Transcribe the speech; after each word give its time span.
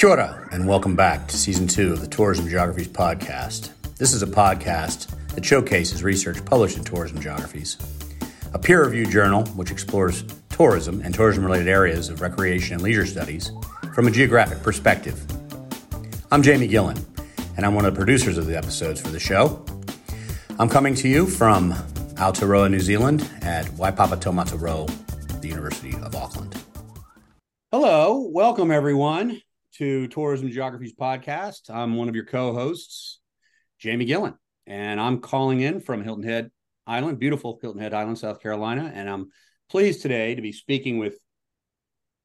Kia 0.00 0.08
ora, 0.08 0.48
and 0.50 0.66
welcome 0.66 0.96
back 0.96 1.28
to 1.28 1.36
season 1.36 1.66
two 1.66 1.92
of 1.92 2.00
the 2.00 2.06
Tourism 2.06 2.48
Geographies 2.48 2.88
podcast. 2.88 3.68
This 3.98 4.14
is 4.14 4.22
a 4.22 4.26
podcast 4.26 5.14
that 5.34 5.44
showcases 5.44 6.02
research 6.02 6.42
published 6.46 6.78
in 6.78 6.84
Tourism 6.84 7.20
Geographies, 7.20 7.76
a 8.54 8.58
peer 8.58 8.82
reviewed 8.82 9.10
journal 9.10 9.44
which 9.48 9.70
explores 9.70 10.24
tourism 10.48 11.02
and 11.02 11.14
tourism 11.14 11.44
related 11.44 11.68
areas 11.68 12.08
of 12.08 12.22
recreation 12.22 12.76
and 12.76 12.82
leisure 12.82 13.04
studies 13.04 13.52
from 13.94 14.06
a 14.06 14.10
geographic 14.10 14.62
perspective. 14.62 15.22
I'm 16.32 16.42
Jamie 16.42 16.66
Gillen, 16.66 16.96
and 17.58 17.66
I'm 17.66 17.74
one 17.74 17.84
of 17.84 17.92
the 17.92 17.98
producers 17.98 18.38
of 18.38 18.46
the 18.46 18.56
episodes 18.56 19.02
for 19.02 19.10
the 19.10 19.20
show. 19.20 19.62
I'm 20.58 20.70
coming 20.70 20.94
to 20.94 21.08
you 21.08 21.26
from 21.26 21.74
Aotearoa, 22.14 22.70
New 22.70 22.80
Zealand 22.80 23.28
at 23.42 23.66
Waipapa 23.66 24.18
Taumata 24.18 24.56
the 25.42 25.48
University 25.48 25.94
of 25.96 26.16
Auckland. 26.16 26.56
Hello, 27.70 28.30
welcome 28.32 28.70
everyone 28.70 29.42
to 29.80 30.06
Tourism 30.08 30.50
Geographies 30.50 30.92
podcast. 30.92 31.70
I'm 31.70 31.96
one 31.96 32.10
of 32.10 32.14
your 32.14 32.26
co-hosts, 32.26 33.18
Jamie 33.78 34.04
Gillen, 34.04 34.34
and 34.66 35.00
I'm 35.00 35.20
calling 35.20 35.62
in 35.62 35.80
from 35.80 36.04
Hilton 36.04 36.22
Head 36.22 36.50
Island, 36.86 37.18
beautiful 37.18 37.58
Hilton 37.62 37.80
Head 37.80 37.94
Island, 37.94 38.18
South 38.18 38.42
Carolina, 38.42 38.92
and 38.94 39.08
I'm 39.08 39.30
pleased 39.70 40.02
today 40.02 40.34
to 40.34 40.42
be 40.42 40.52
speaking 40.52 40.98
with 40.98 41.18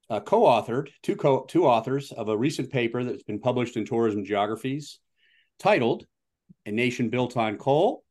uh, 0.09 0.19
co-authored 0.19 0.89
two 1.01 1.15
co- 1.15 1.45
two 1.47 1.65
authors 1.65 2.11
of 2.11 2.27
a 2.27 2.37
recent 2.37 2.71
paper 2.71 3.05
that's 3.05 3.23
been 3.23 3.39
published 3.39 3.77
in 3.77 3.85
Tourism 3.85 4.25
Geographies, 4.25 4.99
titled 5.57 6.05
"A 6.65 6.73
Nation 6.73 7.09
Built 7.09 7.37
on 7.37 7.55
Coal: 7.55 8.03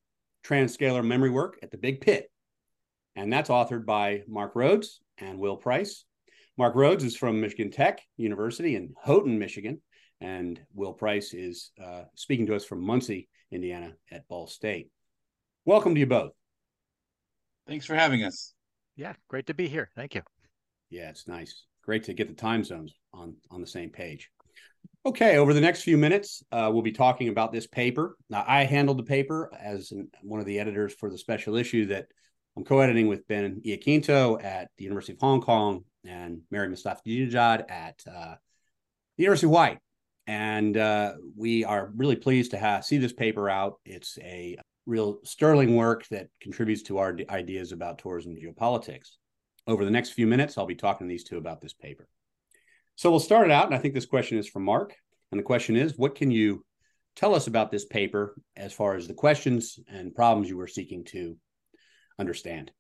Transcalar 0.43 1.05
Memory 1.05 1.29
Work 1.29 1.59
at 1.63 1.71
the 1.71 1.77
Big 1.77 2.01
Pit," 2.01 2.31
and 3.15 3.31
that's 3.31 3.51
authored 3.51 3.85
by 3.85 4.23
Mark 4.27 4.53
Rhodes 4.55 5.03
and 5.19 5.39
Will 5.39 5.59
Price. 5.59 6.07
Mark 6.57 6.77
Rhodes 6.77 7.03
is 7.03 7.17
from 7.17 7.41
Michigan 7.41 7.73
Tech 7.73 8.01
University 8.17 8.77
in 8.77 8.95
Houghton, 9.03 9.41
Michigan, 9.41 9.81
and 10.21 10.61
Will 10.73 10.93
Price 10.93 11.35
is 11.35 11.73
uh, 11.85 12.03
speaking 12.15 12.47
to 12.47 12.55
us 12.55 12.65
from 12.65 12.81
Muncie, 12.81 13.29
Indiana, 13.51 13.95
at 14.13 14.29
Ball 14.29 14.47
State. 14.47 14.89
Welcome 15.65 15.95
to 15.95 16.01
you 16.01 16.07
both. 16.07 16.31
Thanks 17.67 17.87
for 17.87 17.97
having 17.97 18.23
us. 18.23 18.55
Yeah, 18.95 19.15
great 19.27 19.47
to 19.47 19.55
be 19.55 19.67
here. 19.67 19.91
Thank 19.97 20.15
you. 20.15 20.23
Yeah, 20.91 21.09
it's 21.09 21.27
nice. 21.27 21.65
Great 21.83 22.05
to 22.05 22.15
get 22.15 22.29
the 22.29 22.35
time 22.35 22.63
zones 22.63 22.95
on 23.13 23.35
on 23.51 23.61
the 23.61 23.67
same 23.67 23.91
page. 23.91 24.31
Okay, 25.05 25.39
over 25.39 25.55
the 25.55 25.61
next 25.61 25.83
few 25.83 25.99
minutes, 25.99 26.45
uh, 26.53 26.71
we'll 26.73 26.83
be 26.83 26.93
talking 26.93 27.29
about 27.31 27.53
this 27.53 27.67
paper. 27.67 28.17
Now, 28.31 28.45
I 28.47 28.63
handled 28.63 28.99
the 28.99 29.03
paper 29.03 29.51
as 29.61 29.91
an, 29.91 30.09
one 30.23 30.39
of 30.39 30.47
the 30.47 30.61
editors 30.61 30.95
for 30.95 31.11
the 31.11 31.19
special 31.19 31.57
issue 31.57 31.87
that 31.87 32.07
I'm 32.57 32.65
co-editing 32.65 33.09
with 33.09 33.27
Ben 33.27 33.61
Iaquinto 33.67 34.43
at 34.43 34.69
the 34.79 34.85
University 34.85 35.15
of 35.15 35.19
Hong 35.21 35.41
Kong 35.41 35.85
and 36.07 36.41
Mary 36.51 36.69
Mustafa 36.69 37.03
Mostafa 37.05 37.65
at 37.69 38.03
uh, 38.07 38.35
the 39.17 39.23
University 39.23 39.47
of 39.47 39.51
Hawaii. 39.51 39.77
And 40.27 40.77
uh, 40.77 41.15
we 41.37 41.65
are 41.65 41.93
really 41.95 42.17
pleased 42.17 42.53
to 42.53 42.59
have, 42.59 42.85
see 42.85 42.99
this 42.99 43.13
paper 43.13 43.51
out. 43.51 43.75
It's 43.85 44.19
a 44.23 44.57
real 44.87 45.19
sterling 45.25 45.77
work 45.77 46.07
that 46.09 46.29
contributes 46.41 46.83
to 46.85 46.99
our 46.99 47.17
ideas 47.31 47.73
about 47.73 47.99
tourism 47.99 48.33
and 48.33 48.43
geopolitics. 48.43 49.11
Over 49.67 49.85
the 49.85 49.91
next 49.91 50.11
few 50.11 50.27
minutes, 50.27 50.57
I'll 50.57 50.67
be 50.67 50.75
talking 50.75 51.07
to 51.07 51.11
these 51.11 51.25
two 51.25 51.39
about 51.39 51.61
this 51.61 51.73
paper. 51.73 52.07
So 52.97 53.11
we'll 53.11 53.21
start 53.21 53.47
it 53.47 53.51
out, 53.51 53.67
and 53.67 53.75
I 53.75 53.79
think 53.79 53.95
this 53.95 54.07
question 54.07 54.39
is 54.39 54.47
from 54.47 54.65
Mark. 54.65 54.95
And 55.33 55.39
the 55.39 55.45
question 55.45 55.75
is, 55.75 55.99
what 55.99 56.15
can 56.15 56.31
you 56.31 56.65
tell 57.17 57.35
us 57.35 57.47
about 57.47 57.71
this 57.71 57.85
paper 57.85 58.37
as 58.57 58.73
far 58.73 58.95
as 58.95 59.09
the 59.09 59.15
questions 59.15 59.79
and 59.89 60.15
problems 60.15 60.49
you 60.49 60.57
were 60.57 60.69
seeking 60.69 61.05
to 61.07 61.37
understand? 62.19 62.71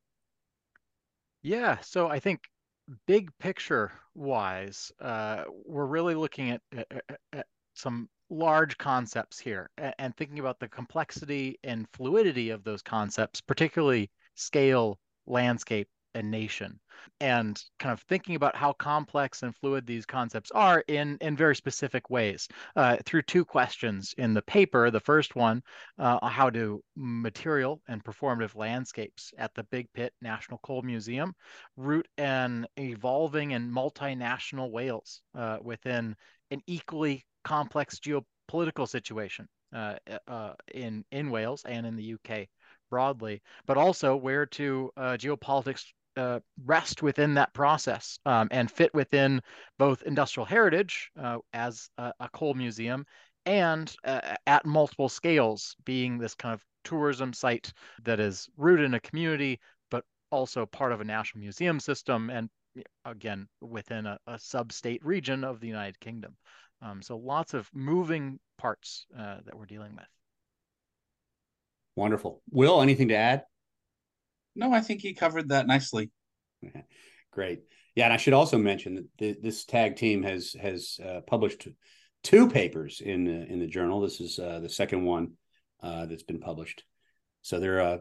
Yeah, 1.43 1.79
so 1.81 2.09
I 2.09 2.21
think 2.21 2.41
big 3.07 3.31
picture 3.39 3.93
wise, 4.15 4.93
uh, 5.01 5.45
we're 5.65 5.87
really 5.87 6.15
looking 6.15 6.51
at, 6.51 6.61
at, 6.77 7.03
at, 7.33 7.47
some 7.77 8.09
large 8.31 8.79
concepts 8.79 9.39
here 9.39 9.69
and, 9.79 9.95
and 9.99 10.17
thinking 10.17 10.39
about 10.39 10.61
the 10.61 10.69
complexity 10.69 11.59
and 11.65 11.89
fluidity 11.93 12.51
of 12.51 12.63
those 12.63 12.83
concepts, 12.83 13.41
particularly 13.41 14.11
scale, 14.37 14.99
landscape, 15.27 15.89
and 16.15 16.31
nation. 16.31 16.79
And 17.21 17.63
kind 17.79 17.93
of 17.93 18.01
thinking 18.03 18.35
about 18.35 18.57
how 18.57 18.73
complex 18.73 19.43
and 19.43 19.55
fluid 19.55 19.87
these 19.87 20.07
concepts 20.07 20.51
are 20.53 20.83
in 20.89 21.19
in 21.21 21.37
very 21.37 21.55
specific 21.55 22.09
ways 22.11 22.49
uh, 22.77 22.97
through 23.05 23.23
two 23.23 23.45
questions 23.45 24.15
in 24.17 24.33
the 24.33 24.43
paper. 24.43 24.91
The 24.91 25.01
first 25.01 25.37
one 25.37 25.63
uh, 25.99 26.27
how 26.27 26.51
do 26.51 26.83
material 26.97 27.83
and 27.89 28.03
performative 28.03 28.57
landscapes 28.57 29.33
at 29.39 29.55
the 29.55 29.65
big 29.65 29.93
pit 29.93 30.15
national 30.23 30.59
coal 30.59 30.83
museum 30.83 31.35
root 31.77 32.09
an 32.17 32.67
evolving 32.79 33.53
and 33.55 33.73
multinational 33.73 34.71
Wales 34.71 35.23
uh, 35.35 35.59
within 35.63 36.17
an 36.51 36.63
equally 36.67 37.25
complex 37.45 37.99
geopolitical 37.99 38.89
situation 38.89 39.47
uh, 39.75 39.97
uh, 40.29 40.55
in 40.73 41.05
in 41.11 41.31
Wales 41.31 41.65
and 41.67 41.87
in 41.87 41.97
the 41.97 42.15
UK 42.15 42.49
broadly, 42.91 43.43
but 43.67 43.77
also 43.77 44.15
where 44.15 44.47
to 44.47 44.91
uh, 44.97 45.17
geopolitics 45.19 45.85
uh, 46.17 46.41
rest 46.65 47.03
within 47.03 47.35
that 47.35 47.53
process 47.55 48.19
um, 48.27 48.49
and 48.51 48.71
fit 48.71 48.93
within 48.95 49.41
both 49.79 50.03
industrial 50.03 50.45
heritage 50.45 51.11
uh, 51.21 51.39
as 51.53 51.89
a, 51.99 52.13
a, 52.21 52.29
coal 52.29 52.55
museum 52.55 53.05
and 53.47 53.95
uh, 54.05 54.37
at 54.47 54.65
multiple 54.65 55.09
scales, 55.09 55.77
being 55.85 56.19
this 56.19 56.35
kind 56.35 56.55
of 56.55 56.65
tourism 56.85 57.33
site 57.33 57.73
that 58.05 58.21
is 58.21 58.49
rooted 58.57 58.87
in 58.87 58.95
a 58.95 59.01
community, 59.01 59.61
but 59.91 60.05
also 60.31 60.67
part 60.67 60.93
of 60.93 61.01
a 61.01 61.05
national 61.05 61.41
museum 61.41 61.81
system, 61.81 62.31
and 62.31 62.49
again 63.05 63.47
within 63.61 64.07
a, 64.07 64.19
a 64.27 64.39
sub-state 64.39 65.05
region 65.05 65.45
of 65.45 65.61
the 65.61 65.69
United 65.69 65.99
Kingdom. 66.01 66.37
Um, 66.83 67.03
so 67.03 67.17
lots 67.17 67.55
of 67.55 67.69
moving 67.73 68.39
parts 68.59 69.07
uh, 69.17 69.39
that 69.45 69.57
we're 69.57 69.67
dealing 69.67 69.95
with. 69.95 70.07
Wonderful. 71.97 72.43
Will, 72.51 72.83
anything 72.83 73.09
to 73.09 73.15
add? 73.15 73.45
No, 74.57 74.73
I 74.73 74.81
think 74.81 75.01
he 75.01 75.15
covered 75.15 75.49
that 75.49 75.67
nicely. 75.67 76.11
Great. 77.33 77.61
Yeah, 77.95 78.05
and 78.05 78.13
I 78.13 78.17
should 78.17 78.33
also 78.33 78.59
mention 78.59 79.09
that 79.19 79.43
this 79.43 79.65
tag 79.65 79.97
team 79.97 80.23
has 80.23 80.55
has 80.61 80.99
uh, 81.05 81.21
published 81.27 81.69
two 82.23 82.49
papers 82.49 83.01
in 83.01 83.25
the, 83.25 83.47
in 83.53 83.61
the 83.61 83.67
journal. 83.67 84.01
This 84.01 84.21
is 84.21 84.39
uh, 84.39 84.61
the 84.61 84.69
second 84.69 85.05
one 85.05 85.33
uh, 85.83 86.07
that's 86.07 86.23
been 86.23 86.41
published. 86.41 86.83
So 87.43 87.61
they're 87.61 87.81
uh, 87.81 87.99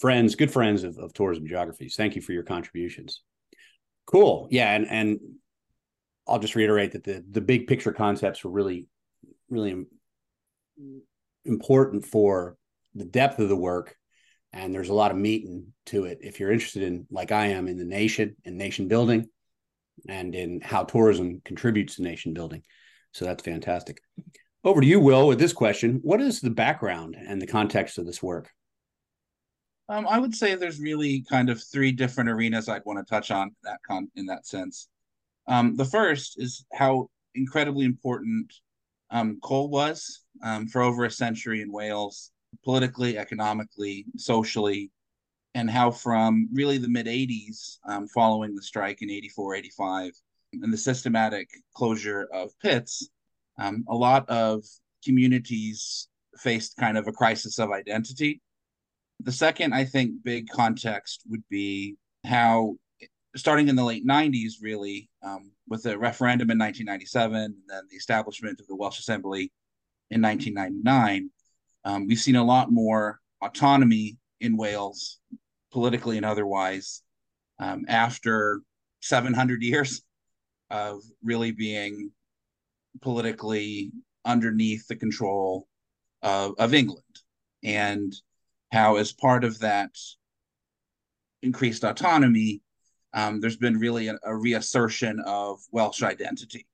friends, 0.00 0.34
good 0.34 0.50
friends 0.50 0.82
of, 0.82 0.98
of 0.98 1.14
tourism 1.14 1.46
geographies. 1.46 1.94
Thank 1.96 2.16
you 2.16 2.22
for 2.22 2.32
your 2.32 2.42
contributions. 2.42 3.22
Cool. 4.06 4.48
Yeah, 4.50 4.74
and 4.74 4.86
and 4.88 5.20
I'll 6.26 6.40
just 6.40 6.56
reiterate 6.56 6.92
that 6.92 7.04
the 7.04 7.24
the 7.30 7.40
big 7.40 7.66
picture 7.66 7.92
concepts 7.92 8.44
were 8.44 8.50
really 8.50 8.86
really 9.48 9.84
important 11.44 12.04
for 12.04 12.56
the 12.94 13.04
depth 13.04 13.38
of 13.38 13.48
the 13.48 13.56
work 13.56 13.96
and 14.52 14.74
there's 14.74 14.90
a 14.90 14.94
lot 14.94 15.10
of 15.10 15.16
meat 15.16 15.44
in 15.44 15.72
to 15.86 16.04
it. 16.04 16.18
If 16.20 16.38
you're 16.38 16.52
interested 16.52 16.82
in 16.82 17.06
like 17.10 17.32
i 17.32 17.46
am 17.46 17.68
in 17.68 17.78
the 17.78 17.84
nation 17.84 18.36
and 18.44 18.56
nation 18.56 18.88
building 18.88 19.28
and 20.08 20.34
in 20.34 20.60
how 20.60 20.84
tourism 20.84 21.40
contributes 21.44 21.96
to 21.96 22.02
nation 22.02 22.34
building. 22.34 22.62
So 23.12 23.24
that's 23.24 23.42
fantastic. 23.42 24.00
Over 24.64 24.80
to 24.80 24.86
you 24.86 25.00
will 25.00 25.26
with 25.26 25.38
this 25.38 25.52
question. 25.52 26.00
What 26.02 26.20
is 26.20 26.40
the 26.40 26.50
background 26.50 27.16
and 27.18 27.40
the 27.40 27.46
context 27.46 27.98
of 27.98 28.06
this 28.06 28.22
work? 28.22 28.48
Um, 29.88 30.06
i 30.08 30.18
would 30.18 30.34
say 30.34 30.54
there's 30.54 30.80
really 30.80 31.24
kind 31.28 31.50
of 31.50 31.62
three 31.62 31.92
different 31.92 32.30
arenas 32.30 32.68
i'd 32.68 32.84
want 32.86 32.98
to 32.98 33.10
touch 33.10 33.30
on 33.30 33.54
that 33.64 33.78
con- 33.86 34.10
in 34.14 34.26
that 34.26 34.46
sense. 34.46 34.88
Um, 35.48 35.76
the 35.76 35.84
first 35.84 36.40
is 36.40 36.64
how 36.72 37.08
incredibly 37.34 37.84
important 37.84 38.52
um, 39.10 39.38
coal 39.42 39.68
was 39.68 40.22
um, 40.42 40.66
for 40.68 40.82
over 40.82 41.04
a 41.04 41.10
century 41.10 41.62
in 41.62 41.72
wales 41.72 42.31
politically, 42.64 43.18
economically, 43.18 44.06
socially, 44.16 44.90
and 45.54 45.70
how 45.70 45.90
from 45.90 46.48
really 46.52 46.78
the 46.78 46.88
mid 46.88 47.06
80s, 47.06 47.78
um, 47.86 48.08
following 48.08 48.54
the 48.54 48.62
strike 48.62 49.02
in 49.02 49.10
84, 49.10 49.56
85, 49.56 50.12
and 50.54 50.72
the 50.72 50.78
systematic 50.78 51.48
closure 51.74 52.28
of 52.32 52.50
pits, 52.60 53.08
um, 53.58 53.84
a 53.88 53.94
lot 53.94 54.28
of 54.28 54.64
communities 55.04 56.08
faced 56.38 56.76
kind 56.76 56.96
of 56.96 57.06
a 57.06 57.12
crisis 57.12 57.58
of 57.58 57.70
identity. 57.70 58.40
The 59.20 59.32
second, 59.32 59.74
I 59.74 59.84
think, 59.84 60.22
big 60.22 60.48
context 60.48 61.22
would 61.28 61.44
be 61.48 61.96
how, 62.24 62.76
starting 63.36 63.68
in 63.68 63.76
the 63.76 63.84
late 63.84 64.06
90s, 64.06 64.54
really, 64.60 65.10
um, 65.22 65.52
with 65.68 65.84
the 65.84 65.98
referendum 65.98 66.50
in 66.50 66.58
1997 66.58 67.36
and 67.36 67.54
then 67.68 67.82
the 67.90 67.96
establishment 67.96 68.60
of 68.60 68.66
the 68.66 68.76
Welsh 68.76 68.98
Assembly 68.98 69.52
in 70.10 70.20
1999, 70.20 71.30
um, 71.84 72.06
we've 72.06 72.18
seen 72.18 72.36
a 72.36 72.44
lot 72.44 72.70
more 72.70 73.20
autonomy 73.40 74.18
in 74.40 74.56
Wales, 74.56 75.18
politically 75.72 76.16
and 76.16 76.26
otherwise, 76.26 77.02
um, 77.58 77.84
after 77.88 78.60
700 79.00 79.62
years 79.62 80.02
of 80.70 81.02
really 81.22 81.52
being 81.52 82.10
politically 83.00 83.92
underneath 84.24 84.86
the 84.86 84.96
control 84.96 85.66
of, 86.22 86.54
of 86.58 86.74
England. 86.74 87.02
And 87.64 88.12
how, 88.70 88.96
as 88.96 89.12
part 89.12 89.44
of 89.44 89.58
that 89.60 89.90
increased 91.42 91.84
autonomy, 91.84 92.62
um, 93.12 93.40
there's 93.40 93.56
been 93.56 93.78
really 93.78 94.08
a, 94.08 94.18
a, 94.24 94.34
reassertion 94.34 95.20
of 95.26 95.60
Welsh 95.70 96.02
identity. 96.02 96.66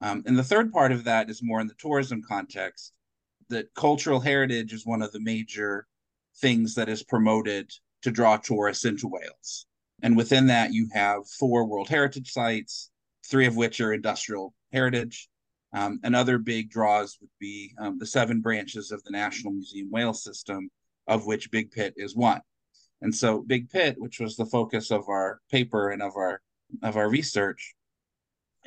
Um, 0.00 0.24
and 0.26 0.36
the 0.36 0.42
third 0.42 0.72
part 0.72 0.90
of 0.90 1.04
that 1.04 1.30
is 1.30 1.42
more 1.42 1.60
in 1.60 1.68
the 1.68 1.74
tourism 1.74 2.22
context. 2.26 2.92
That 3.52 3.74
cultural 3.74 4.18
heritage 4.18 4.72
is 4.72 4.86
one 4.86 5.02
of 5.02 5.12
the 5.12 5.20
major 5.20 5.86
things 6.40 6.74
that 6.76 6.88
is 6.88 7.02
promoted 7.02 7.70
to 8.00 8.10
draw 8.10 8.38
tourists 8.38 8.86
into 8.86 9.08
Wales. 9.08 9.66
And 10.02 10.16
within 10.16 10.46
that, 10.46 10.72
you 10.72 10.88
have 10.94 11.28
four 11.38 11.66
World 11.66 11.90
Heritage 11.90 12.32
sites, 12.32 12.90
three 13.30 13.44
of 13.44 13.54
which 13.54 13.78
are 13.82 13.92
industrial 13.92 14.54
heritage. 14.72 15.28
Um, 15.74 16.00
and 16.02 16.16
other 16.16 16.38
big 16.38 16.70
draws 16.70 17.18
would 17.20 17.30
be 17.38 17.74
um, 17.78 17.98
the 17.98 18.06
seven 18.06 18.40
branches 18.40 18.90
of 18.90 19.04
the 19.04 19.10
National 19.10 19.52
Museum 19.52 19.90
Wales 19.90 20.24
system, 20.24 20.70
of 21.06 21.26
which 21.26 21.50
Big 21.50 21.70
Pit 21.70 21.92
is 21.98 22.16
one. 22.16 22.40
And 23.02 23.14
so 23.14 23.42
Big 23.42 23.68
Pit, 23.68 23.96
which 23.98 24.18
was 24.18 24.34
the 24.36 24.46
focus 24.46 24.90
of 24.90 25.08
our 25.08 25.40
paper 25.50 25.90
and 25.90 26.00
of 26.00 26.16
our 26.16 26.40
of 26.82 26.96
our 26.96 27.10
research, 27.10 27.74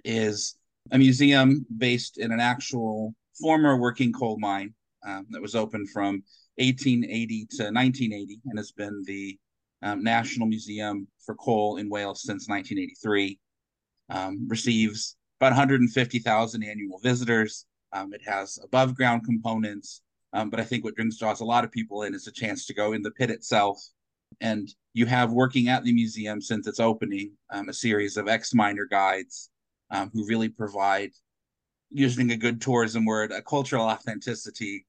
is 0.04 0.58
a 0.92 1.00
museum 1.00 1.66
based 1.76 2.20
in 2.20 2.32
an 2.32 2.40
actual 2.40 3.16
former 3.40 3.78
working 3.78 4.12
coal 4.14 4.38
mine 4.40 4.74
um, 5.06 5.26
that 5.30 5.42
was 5.42 5.56
opened 5.56 5.90
from 5.90 6.24
1880 6.58 7.48
to 7.52 7.64
1980 7.64 8.40
and 8.46 8.58
has 8.58 8.72
been 8.72 9.04
the 9.06 9.38
um, 9.82 10.04
National 10.04 10.48
Museum 10.48 11.08
for 11.26 11.36
Coal 11.36 11.78
in 11.78 11.90
Wales 11.90 12.24
since 12.24 12.48
1983. 12.48 13.40
Um, 14.10 14.48
receives 14.48 15.16
about 15.40 15.52
150,000 15.52 16.64
annual 16.64 17.00
visitors. 17.00 17.66
Um, 17.92 18.14
it 18.14 18.22
has 18.26 18.60
above 18.64 18.96
ground 18.96 19.24
components, 19.26 20.02
um, 20.34 20.50
but 20.50 20.60
I 20.60 20.64
think 20.64 20.84
what 20.84 20.96
brings 20.96 21.18
draws 21.18 21.42
a 21.42 21.46
lot 21.46 21.64
of 21.64 21.72
people 21.72 22.04
in 22.04 22.14
is 22.14 22.28
a 22.28 22.32
chance 22.32 22.66
to 22.68 22.74
go 22.74 22.94
in 22.94 23.02
the 23.02 23.12
pit 23.12 23.32
itself. 23.32 23.80
And 24.42 24.68
you 24.94 25.06
have 25.06 25.32
working 25.32 25.70
at 25.70 25.84
the 25.84 25.94
museum 25.94 26.42
since 26.42 26.68
its 26.68 26.80
opening 26.80 27.32
um, 27.52 27.70
a 27.70 27.74
series 27.74 28.18
of 28.18 28.28
ex 28.28 28.54
miner 28.54 28.86
guides 28.86 29.50
who 30.14 30.28
really 30.28 30.50
provide, 30.50 31.12
using 31.96 32.32
a 32.32 32.38
good 32.38 32.60
tourism 32.60 33.06
word, 33.06 33.32
a 33.32 33.42
cultural 33.42 33.86
authenticity 33.86 34.86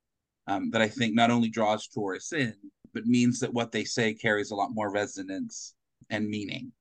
um, 0.48 0.70
that 0.70 0.82
I 0.82 0.88
think 0.88 1.14
not 1.14 1.30
only 1.30 1.48
draws 1.48 1.86
tourists 1.86 2.32
in, 2.32 2.54
but 2.92 3.06
means 3.06 3.38
that 3.40 3.52
what 3.52 3.70
they 3.70 3.84
say 3.84 4.12
carries 4.12 4.50
a 4.50 4.56
lot 4.56 4.74
more 4.74 4.90
resonance 4.90 5.74
and 6.10 6.28
meaning. 6.28 6.72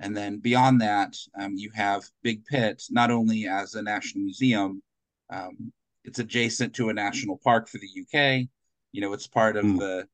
And 0.00 0.16
then 0.16 0.38
beyond 0.38 0.80
that, 0.80 1.16
um, 1.38 1.54
you 1.56 1.70
have 1.74 2.02
Big 2.24 2.44
Pit, 2.44 2.82
not 2.90 3.12
only 3.12 3.46
as 3.46 3.76
a 3.76 3.82
national 3.82 4.24
museum, 4.24 4.82
um, 5.30 5.72
it's 6.04 6.18
adjacent 6.18 6.74
to 6.74 6.88
a 6.88 6.94
national 6.94 7.38
park 7.44 7.68
for 7.68 7.78
the 7.78 7.86
UK. 7.86 8.48
You 8.90 9.00
know, 9.00 9.12
it's 9.12 9.28
part 9.28 9.56
of 9.56 9.64
mm. 9.64 9.78
the 9.78 10.08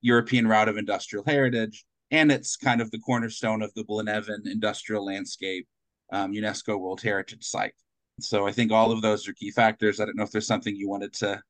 European 0.00 0.46
Route 0.46 0.68
of 0.68 0.76
Industrial 0.76 1.24
Heritage, 1.24 1.84
and 2.12 2.30
it's 2.30 2.56
kind 2.56 2.80
of 2.80 2.90
the 2.92 3.00
cornerstone 3.00 3.62
of 3.62 3.74
the 3.74 3.82
Blaenavon 3.82 4.46
industrial 4.46 5.04
landscape 5.04 5.66
um, 6.12 6.32
UNESCO 6.32 6.78
World 6.78 7.00
Heritage 7.00 7.44
Site. 7.44 7.74
So 8.20 8.46
I 8.46 8.52
think 8.52 8.72
all 8.72 8.92
of 8.92 9.02
those 9.02 9.28
are 9.28 9.32
key 9.32 9.50
factors. 9.50 10.00
I 10.00 10.04
don't 10.04 10.16
know 10.16 10.24
if 10.24 10.30
there's 10.30 10.46
something 10.46 10.74
you 10.74 10.88
wanted 10.88 11.12
to 11.14 11.42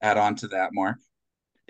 add 0.00 0.18
on 0.18 0.34
to 0.36 0.48
that, 0.48 0.70
Mark. 0.72 0.98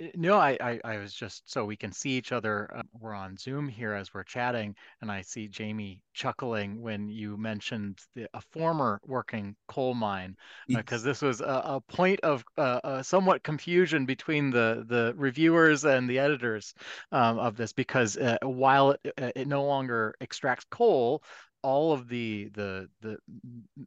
Uh, 0.01 0.07
no, 0.15 0.39
I, 0.39 0.57
I, 0.61 0.81
I, 0.85 0.99
was 0.99 1.13
just 1.13 1.51
so 1.51 1.65
we 1.65 1.77
can 1.77 1.93
see 1.93 2.11
each 2.11 2.33
other. 2.33 2.69
Uh, 2.75 2.83
we're 2.99 3.15
on 3.15 3.37
Zoom 3.37 3.69
here 3.69 3.93
as 3.93 4.15
we're 4.15 4.25
chatting, 4.25 4.75
and 5.01 5.13
I 5.13 5.21
see 5.21 5.49
Jamie 5.49 6.01
chuckling 6.15 6.81
when 6.81 7.09
you 7.09 7.37
mentioned 7.37 7.99
the, 8.15 8.27
a 8.33 8.41
former 8.41 9.01
working 9.07 9.55
coal 9.69 9.95
mine, 9.95 10.35
because 10.67 11.03
uh, 11.05 11.09
this 11.09 11.21
was 11.21 11.41
a, 11.43 11.63
a 11.65 11.81
point 11.81 12.21
of 12.21 12.43
uh, 12.57 13.03
somewhat 13.03 13.43
confusion 13.43 14.07
between 14.07 14.51
the 14.51 14.85
the 14.89 15.13
reviewers 15.17 15.85
and 15.85 16.09
the 16.09 16.19
editors 16.19 16.75
um, 17.13 17.39
of 17.39 17.57
this, 17.57 17.73
because 17.75 18.17
uh, 18.17 18.39
while 18.43 18.93
it, 19.05 19.13
it 19.37 19.47
no 19.47 19.65
longer 19.65 20.15
extracts 20.21 20.65
coal, 20.71 21.23
all 21.63 21.93
of 21.93 22.09
the 22.09 22.49
the 22.55 22.89
the 23.01 23.19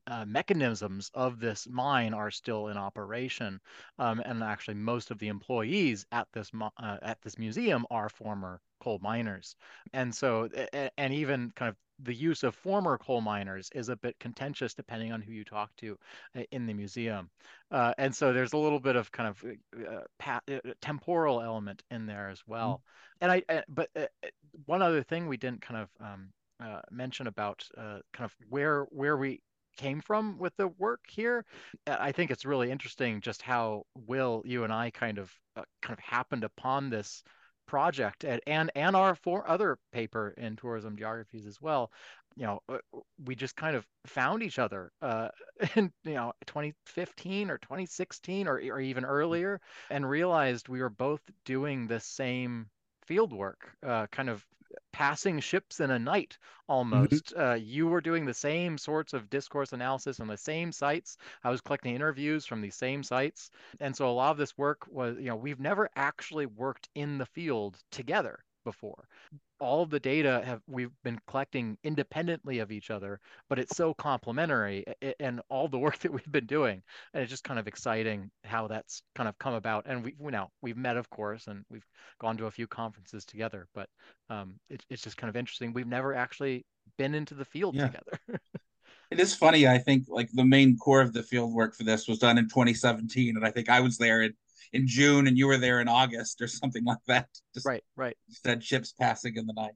uh, 0.07 0.25
mechanisms 0.25 1.12
of 1.13 1.39
this 1.39 1.68
mine 1.69 2.13
are 2.13 2.31
still 2.31 2.68
in 2.68 2.77
operation, 2.77 3.60
um, 4.00 4.22
and 4.25 4.44
actually 4.44 4.75
most 4.75 5.12
of 5.12 5.19
the 5.19 5.27
employees 5.27 6.06
at 6.12 6.27
this 6.33 6.51
uh, 6.62 6.98
at 7.01 7.22
this 7.22 7.38
museum 7.38 7.86
are 7.92 8.10
former 8.10 8.62
coal 8.80 9.00
miners, 9.01 9.56
and 9.94 10.13
so 10.13 10.50
and 10.98 11.13
even 11.13 11.51
kind 11.56 11.69
of 11.69 11.75
the 12.04 12.13
use 12.13 12.44
of 12.44 12.54
former 12.56 12.98
coal 12.98 13.22
miners 13.22 13.69
is 13.74 13.88
a 13.88 13.95
bit 13.95 14.18
contentious 14.19 14.74
depending 14.74 15.13
on 15.13 15.21
who 15.21 15.31
you 15.31 15.45
talk 15.45 15.74
to 15.78 15.98
uh, 16.38 16.42
in 16.51 16.66
the 16.66 16.74
museum, 16.74 17.30
uh, 17.71 17.94
and 17.98 18.16
so 18.16 18.31
there's 18.31 18.54
a 18.54 18.57
little 18.57 18.80
bit 18.80 18.95
of 18.95 19.12
kind 19.12 19.30
of 19.30 19.44
uh, 19.88 20.01
pa- 20.19 20.42
uh, 20.51 20.60
temporal 20.81 21.42
element 21.42 21.83
in 21.92 22.06
there 22.06 22.30
as 22.30 22.42
well. 22.48 22.69
Mm-hmm. 22.69 22.81
And 23.21 23.31
I, 23.31 23.63
but 23.69 23.89
one 24.66 24.81
other 24.81 25.01
thing 25.01 25.28
we 25.28 25.38
didn't 25.38 25.62
kind 25.62 25.80
of 25.80 25.89
um, 26.01 26.33
uh, 26.60 26.81
mention 26.92 27.28
about 27.28 27.63
uh, 27.78 28.00
kind 28.13 28.25
of 28.25 28.36
where 28.50 28.84
where 28.92 29.18
we 29.18 29.42
came 29.78 30.02
from 30.02 30.38
with 30.38 30.56
the 30.57 30.68
work 30.68 31.02
here. 31.10 31.46
I 31.88 32.12
think 32.12 32.31
it's 32.31 32.46
really 32.46 32.72
interesting 32.72 33.22
just 33.22 33.42
how 33.42 33.84
Will, 34.07 34.42
you 34.46 34.63
and 34.63 34.72
I 34.72 34.90
kind 34.92 35.18
of 35.18 35.31
uh, 35.56 35.63
kind 35.81 35.98
of 35.98 36.00
happened 36.00 36.44
upon 36.44 36.90
this 36.90 37.24
project 37.68 38.24
and 38.24 38.42
and, 38.48 38.72
and 38.75 38.96
our 38.96 39.16
four 39.16 39.50
other 39.50 39.78
paper 39.92 40.34
in 40.38 40.56
tourism 40.56 40.98
geographies 40.98 41.46
as 41.46 41.62
well. 41.62 41.92
You 42.38 42.46
know, 42.46 42.60
uh, 42.69 42.78
we 43.25 43.36
just 43.36 43.56
kind 43.56 43.75
of 43.75 43.86
found 44.06 44.44
each 44.44 44.60
other 44.60 44.92
uh, 45.02 45.30
in 45.75 45.92
you 46.04 46.13
know 46.13 46.34
2015 46.48 47.50
or 47.50 47.57
2016 47.57 48.48
or 48.48 48.62
or 48.72 48.80
even 48.80 49.06
earlier, 49.06 49.60
and 49.90 50.10
realized 50.10 50.69
we 50.69 50.81
were 50.81 50.90
both 50.90 51.22
doing 51.46 51.88
the 51.88 52.00
same 52.00 52.68
field 53.06 53.34
work, 53.34 53.72
uh, 53.86 54.07
kind 54.07 54.30
of 54.30 54.46
passing 54.95 55.42
ships 55.42 55.81
in 55.81 55.92
a 55.92 56.00
night 56.00 56.38
mm-hmm. 56.39 56.71
almost. 56.71 57.36
Mm-hmm. 57.36 57.42
Uh, 57.42 57.56
you 57.56 57.88
were 57.88 58.00
doing 58.00 58.25
the 58.25 58.33
same 58.33 58.77
sorts 58.77 59.12
of 59.12 59.30
discourse 59.30 59.74
analysis 59.74 60.21
on 60.21 60.27
the 60.27 60.38
same 60.38 60.71
sites. 60.71 61.18
I 61.44 61.50
was 61.50 61.59
collecting 61.59 61.95
interviews 61.95 62.45
from 62.45 62.62
these 62.62 62.75
same 62.75 63.03
sites. 63.03 63.51
And 63.81 63.94
so 63.94 64.09
a 64.09 64.12
lot 64.12 64.31
of 64.31 64.38
this 64.38 64.57
work 64.57 64.88
was, 64.89 65.18
you 65.18 65.25
know, 65.25 65.36
we've 65.36 65.59
never 65.59 65.89
actually 65.97 66.45
worked 66.45 66.88
in 66.95 67.18
the 67.18 67.25
field 67.25 67.77
together 67.92 68.39
before. 68.66 69.08
All 69.62 69.82
of 69.82 69.90
the 69.90 70.00
data 70.02 70.42
have 70.46 70.62
we've 70.68 70.92
been 71.06 71.18
collecting 71.28 71.78
independently 71.86 72.60
of 72.60 72.74
each 72.74 72.92
other 72.92 73.22
but 73.48 73.58
it's 73.58 73.78
so 73.78 73.94
complementary 73.94 74.84
and 75.22 75.40
all 75.50 75.70
the 75.70 75.80
work 75.86 76.00
that 76.00 76.12
we've 76.12 76.32
been 76.32 76.46
doing 76.46 76.84
and 77.14 77.24
it's 77.24 77.30
just 77.30 77.46
kind 77.46 77.58
of 77.58 77.68
exciting 77.68 78.30
how 78.44 78.68
that's 78.68 79.02
kind 79.16 79.30
of 79.30 79.38
come 79.38 79.54
about. 79.54 79.86
And 79.88 80.04
we 80.04 80.16
you 80.20 80.32
know 80.32 80.50
we've 80.62 80.76
met 80.76 80.98
of 80.98 81.10
course 81.10 81.48
and 81.48 81.64
we've 81.70 81.88
gone 82.20 82.36
to 82.38 82.48
a 82.48 82.52
few 82.52 82.68
conferences 82.68 83.24
together 83.24 83.68
but 83.74 83.88
um, 84.30 84.56
it, 84.70 84.84
it's 84.90 85.04
just 85.04 85.16
kind 85.16 85.30
of 85.30 85.38
interesting. 85.38 85.72
We've 85.72 85.88
never 85.88 86.14
actually 86.14 86.66
been 86.98 87.16
into 87.16 87.36
the 87.36 87.46
field 87.46 87.76
yeah. 87.76 87.88
together. 87.88 88.20
It 89.12 89.20
is 89.20 89.36
funny 89.36 89.68
i 89.68 89.78
think 89.78 90.06
like 90.10 90.30
the 90.34 90.44
main 90.44 90.78
core 90.78 91.00
of 91.00 91.14
the 91.14 91.22
field 91.22 91.54
work 91.54 91.76
for 91.76 91.84
this 91.84 92.08
was 92.08 92.18
done 92.18 92.40
in 92.40 92.46
2017 92.46 93.38
and 93.38 93.45
i 93.45 93.52
think 93.52 93.69
i 93.69 93.80
was 93.80 93.98
there 93.98 94.24
in 94.24 94.34
in 94.74 94.88
June 94.88 95.28
and 95.28 95.38
you 95.38 95.48
were 95.48 95.57
there 95.57 95.81
in 95.81 95.88
August 95.88 96.42
or 96.42 96.48
something 96.48 96.84
like 96.84 96.98
that. 97.07 97.28
Just 97.54 97.66
right, 97.66 97.84
right. 97.95 98.18
Said 98.30 98.64
ships 98.64 98.94
passing 98.94 99.36
in 99.36 99.45
the 99.45 99.54
night. 99.54 99.74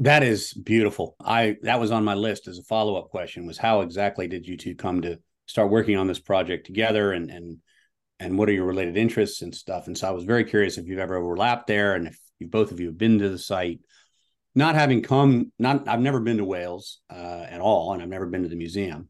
That 0.00 0.22
is 0.22 0.54
beautiful. 0.54 1.16
I 1.20 1.56
that 1.62 1.80
was 1.80 1.90
on 1.90 2.04
my 2.04 2.14
list 2.14 2.46
as 2.46 2.58
a 2.58 2.62
follow 2.62 2.96
up 2.96 3.10
question 3.10 3.46
was 3.46 3.58
how 3.58 3.80
exactly 3.80 4.28
did 4.28 4.46
you 4.46 4.56
two 4.56 4.74
come 4.74 5.02
to 5.02 5.18
start 5.46 5.70
working 5.70 5.96
on 5.96 6.06
this 6.06 6.20
project 6.20 6.66
together 6.66 7.12
and 7.12 7.30
and 7.30 7.58
and 8.20 8.38
what 8.38 8.48
are 8.48 8.52
your 8.52 8.66
related 8.66 8.96
interests 8.96 9.42
and 9.42 9.54
stuff? 9.54 9.86
And 9.86 9.96
so 9.96 10.08
I 10.08 10.12
was 10.12 10.24
very 10.24 10.44
curious 10.44 10.78
if 10.78 10.86
you've 10.86 10.98
ever 10.98 11.16
overlapped 11.16 11.66
there 11.66 11.94
and 11.94 12.08
if 12.08 12.18
you 12.38 12.46
both 12.46 12.72
of 12.72 12.80
you 12.80 12.86
have 12.86 12.98
been 12.98 13.18
to 13.18 13.28
the 13.28 13.38
site. 13.38 13.80
Not 14.54 14.74
having 14.74 15.02
come, 15.02 15.52
not 15.58 15.86
I've 15.86 16.00
never 16.00 16.20
been 16.20 16.38
to 16.38 16.44
Wales 16.44 17.00
uh, 17.10 17.46
at 17.48 17.60
all, 17.60 17.92
and 17.92 18.02
I've 18.02 18.08
never 18.08 18.26
been 18.26 18.42
to 18.42 18.48
the 18.48 18.56
museum 18.56 19.08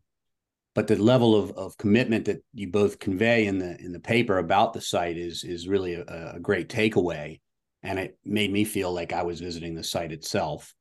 but 0.79 0.87
the 0.87 0.95
level 0.95 1.35
of, 1.35 1.51
of 1.57 1.77
commitment 1.77 2.27
that 2.27 2.41
you 2.55 2.69
both 2.69 3.01
convey 3.01 3.47
in 3.47 3.59
the 3.59 3.77
in 3.81 3.91
the 3.91 3.99
paper 3.99 4.39
about 4.39 4.73
the 4.73 4.81
site 4.81 5.17
is 5.17 5.43
is 5.43 5.67
really 5.67 5.95
a, 5.95 6.35
a 6.37 6.39
great 6.41 6.69
takeaway. 6.69 7.41
And 7.83 7.99
it 7.99 8.17
made 8.25 8.53
me 8.53 8.63
feel 8.63 8.93
like 8.93 9.13
I 9.13 9.25
was 9.25 9.41
visiting 9.41 9.75
the 9.75 9.83
site 9.83 10.13
itself. 10.13 10.73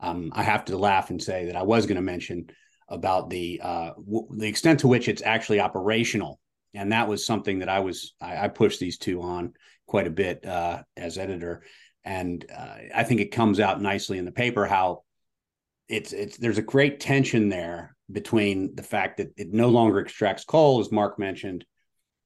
Um, 0.00 0.32
I 0.34 0.42
have 0.42 0.64
to 0.66 0.78
laugh 0.78 1.10
and 1.10 1.22
say 1.22 1.44
that 1.44 1.56
I 1.56 1.64
was 1.64 1.84
going 1.84 1.96
to 1.96 2.00
mention 2.02 2.46
about 2.88 3.28
the 3.28 3.60
uh, 3.62 3.90
w- 3.90 4.28
the 4.38 4.48
extent 4.48 4.80
to 4.80 4.88
which 4.88 5.06
it's 5.06 5.20
actually 5.20 5.60
operational, 5.60 6.40
and 6.72 6.92
that 6.92 7.06
was 7.06 7.26
something 7.26 7.58
that 7.58 7.68
I 7.68 7.80
was 7.80 8.14
I, 8.22 8.44
I 8.44 8.48
pushed 8.48 8.80
these 8.80 8.96
two 8.96 9.20
on 9.20 9.52
quite 9.86 10.06
a 10.06 10.10
bit 10.24 10.46
uh, 10.46 10.82
as 10.96 11.18
editor, 11.18 11.62
and 12.04 12.42
uh, 12.50 12.76
I 12.94 13.04
think 13.04 13.20
it 13.20 13.32
comes 13.32 13.60
out 13.60 13.82
nicely 13.82 14.16
in 14.16 14.24
the 14.24 14.32
paper 14.32 14.64
how 14.64 15.02
it's 15.90 16.14
it's 16.14 16.38
there's 16.38 16.56
a 16.56 16.62
great 16.62 17.00
tension 17.00 17.50
there 17.50 17.94
between 18.12 18.74
the 18.74 18.82
fact 18.82 19.18
that 19.18 19.32
it 19.36 19.52
no 19.52 19.68
longer 19.68 19.98
extracts 19.98 20.44
coal, 20.44 20.80
as 20.80 20.92
Mark 20.92 21.18
mentioned, 21.18 21.64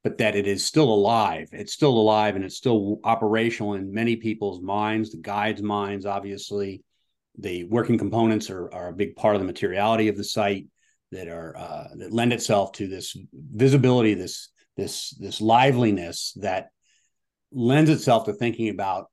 but 0.03 0.19
that 0.19 0.37
it 0.37 0.47
is 0.47 0.65
still 0.65 0.93
alive. 0.93 1.49
It's 1.53 1.73
still 1.73 1.97
alive 1.97 2.37
and 2.37 2.45
it's 2.45 2.57
still 2.57 3.01
operational 3.05 3.75
in 3.75 3.93
many 3.93 4.17
people's 4.17 4.63
minds, 4.63 5.11
the 5.11 5.19
guides' 5.19 5.63
minds, 5.63 6.07
obviously. 6.07 6.83
The 7.39 7.65
working 7.65 7.99
components 7.99 8.49
are, 8.51 8.73
are 8.73 8.89
a 8.89 8.95
big 8.95 9.15
part 9.17 9.35
of 9.35 9.41
the 9.41 9.47
materiality 9.47 10.09
of 10.09 10.17
the 10.17 10.25
site 10.25 10.67
that 11.13 11.29
are 11.29 11.57
uh, 11.57 11.89
that 11.97 12.13
lend 12.13 12.33
itself 12.33 12.73
to 12.73 12.89
this 12.89 13.17
visibility, 13.33 14.15
this 14.15 14.49
this 14.77 15.11
this 15.21 15.41
liveliness 15.41 16.33
that 16.37 16.69
lends 17.53 17.91
itself 17.91 18.25
to 18.25 18.33
thinking 18.33 18.69
about 18.69 19.07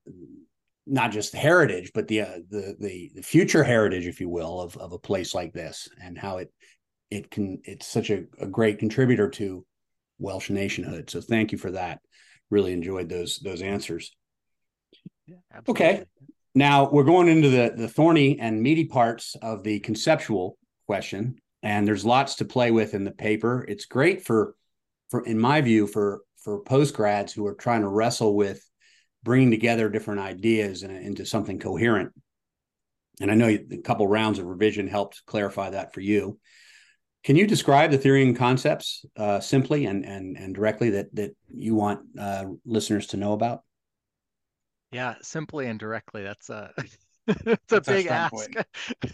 not 0.86 1.12
just 1.12 1.32
the 1.32 1.38
heritage, 1.38 1.92
but 1.94 2.08
the, 2.08 2.22
uh, 2.22 2.40
the 2.50 2.76
the 2.80 3.12
the 3.16 3.22
future 3.22 3.64
heritage, 3.64 4.06
if 4.06 4.20
you 4.20 4.30
will, 4.30 4.60
of 4.62 4.76
of 4.78 4.92
a 4.92 5.00
place 5.00 5.34
like 5.34 5.54
this, 5.54 5.88
and 6.02 6.18
how 6.18 6.38
it 6.38 6.52
it 7.10 7.32
can 7.32 7.62
it's 7.64 7.88
such 7.88 8.10
a, 8.10 8.26
a 8.40 8.48
great 8.48 8.80
contributor 8.80 9.30
to 9.30 9.66
Welsh 10.20 10.50
nationhood. 10.50 11.10
So 11.10 11.22
thank 11.22 11.52
you 11.52 11.58
for 11.58 11.72
that. 11.72 12.00
Really 12.50 12.74
enjoyed 12.74 13.10
those 13.10 13.40
those 13.44 13.62
answers. 13.62 14.12
Yeah, 15.26 15.38
okay. 15.68 16.04
Now 16.56 16.90
we're 16.90 17.04
going 17.04 17.30
into 17.30 17.50
the 17.50 17.74
the 17.76 17.88
thorny 17.88 18.40
and 18.40 18.62
meaty 18.62 18.86
parts 18.86 19.36
of 19.42 19.64
the 19.64 19.80
conceptual 19.80 20.58
question, 20.86 21.36
and 21.62 21.88
there's 21.88 22.06
lots 22.06 22.36
to 22.36 22.46
play 22.46 22.72
with 22.72 22.94
in 22.94 23.06
the 23.06 23.12
paper. 23.12 23.66
It's 23.68 23.86
great 23.86 24.26
for 24.26 24.56
for 25.10 25.26
in 25.26 25.40
my 25.40 25.62
view 25.62 25.88
for 25.88 26.22
for 26.44 26.62
post 26.62 26.94
grads 26.94 27.32
who 27.32 27.46
are 27.46 27.56
trying 27.56 27.82
to 27.82 27.88
wrestle 27.88 28.36
with 28.36 28.62
bringing 29.24 29.52
together 29.52 29.90
different 29.90 30.20
ideas 30.20 30.84
into 30.84 31.26
something 31.26 31.60
coherent. 31.60 32.12
And 33.22 33.32
I 33.32 33.36
know 33.36 33.48
a 33.48 33.78
couple 33.78 34.08
rounds 34.08 34.40
of 34.40 34.46
revision 34.46 34.88
helped 34.88 35.26
clarify 35.26 35.70
that 35.70 35.94
for 35.94 36.02
you. 36.02 36.40
Can 37.24 37.38
you 37.38 37.48
describe 37.48 37.92
the 37.92 37.98
theory 37.98 38.24
and 38.24 38.36
concepts 38.36 39.06
uh, 39.16 39.40
simply 39.40 39.86
and, 39.86 40.06
and 40.06 40.36
and 40.38 40.54
directly 40.54 40.90
that 40.92 41.16
that 41.16 41.36
you 41.50 41.74
want 41.74 42.02
uh, 42.20 42.46
listeners 42.66 43.08
to 43.08 43.18
know 43.18 43.32
about? 43.32 43.62
Yeah, 44.92 45.16
simply 45.22 45.68
and 45.68 45.80
directly. 45.80 46.24
That's 46.24 46.50
a 46.50 46.74
it's 47.28 47.72
a 47.72 47.82
big 47.82 48.08
ask. 48.08 48.50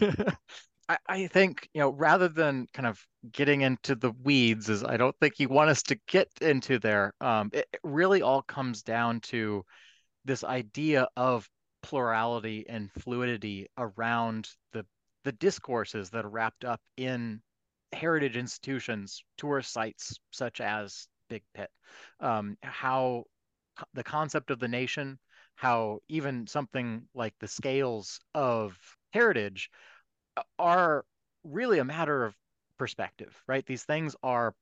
I, 0.88 0.98
I 1.06 1.26
think 1.28 1.68
you 1.72 1.80
know 1.80 1.92
rather 1.92 2.28
than 2.28 2.66
kind 2.74 2.86
of 2.86 3.00
getting 3.30 3.60
into 3.60 3.94
the 3.94 4.10
weeds, 4.24 4.68
is 4.68 4.82
I 4.82 4.96
don't 4.96 5.16
think 5.20 5.38
you 5.38 5.48
want 5.48 5.70
us 5.70 5.84
to 5.84 5.98
get 6.08 6.28
into 6.40 6.80
there. 6.80 7.14
Um, 7.20 7.50
it, 7.52 7.68
it 7.72 7.80
really 7.84 8.22
all 8.22 8.42
comes 8.42 8.82
down 8.82 9.20
to 9.20 9.64
this 10.24 10.44
idea 10.44 11.08
of 11.16 11.48
plurality 11.82 12.66
and 12.68 12.90
fluidity 12.92 13.66
around 13.78 14.48
the 14.72 14.84
the 15.24 15.32
discourses 15.32 16.10
that 16.10 16.24
are 16.24 16.30
wrapped 16.30 16.64
up 16.64 16.80
in 16.96 17.40
heritage 17.92 18.36
institutions, 18.36 19.22
tourist 19.36 19.72
sites 19.72 20.18
such 20.30 20.60
as 20.60 21.08
Big 21.28 21.42
Pit, 21.54 21.70
um, 22.20 22.56
how 22.62 23.24
the 23.94 24.04
concept 24.04 24.50
of 24.50 24.58
the 24.58 24.68
nation, 24.68 25.18
how 25.56 26.00
even 26.08 26.46
something 26.46 27.02
like 27.14 27.34
the 27.40 27.48
scales 27.48 28.20
of 28.34 28.76
heritage 29.12 29.70
are 30.58 31.04
really 31.44 31.78
a 31.78 31.84
matter 31.84 32.24
of 32.24 32.34
perspective, 32.78 33.34
right? 33.46 33.64
These 33.66 33.84
things 33.84 34.16
are 34.22 34.54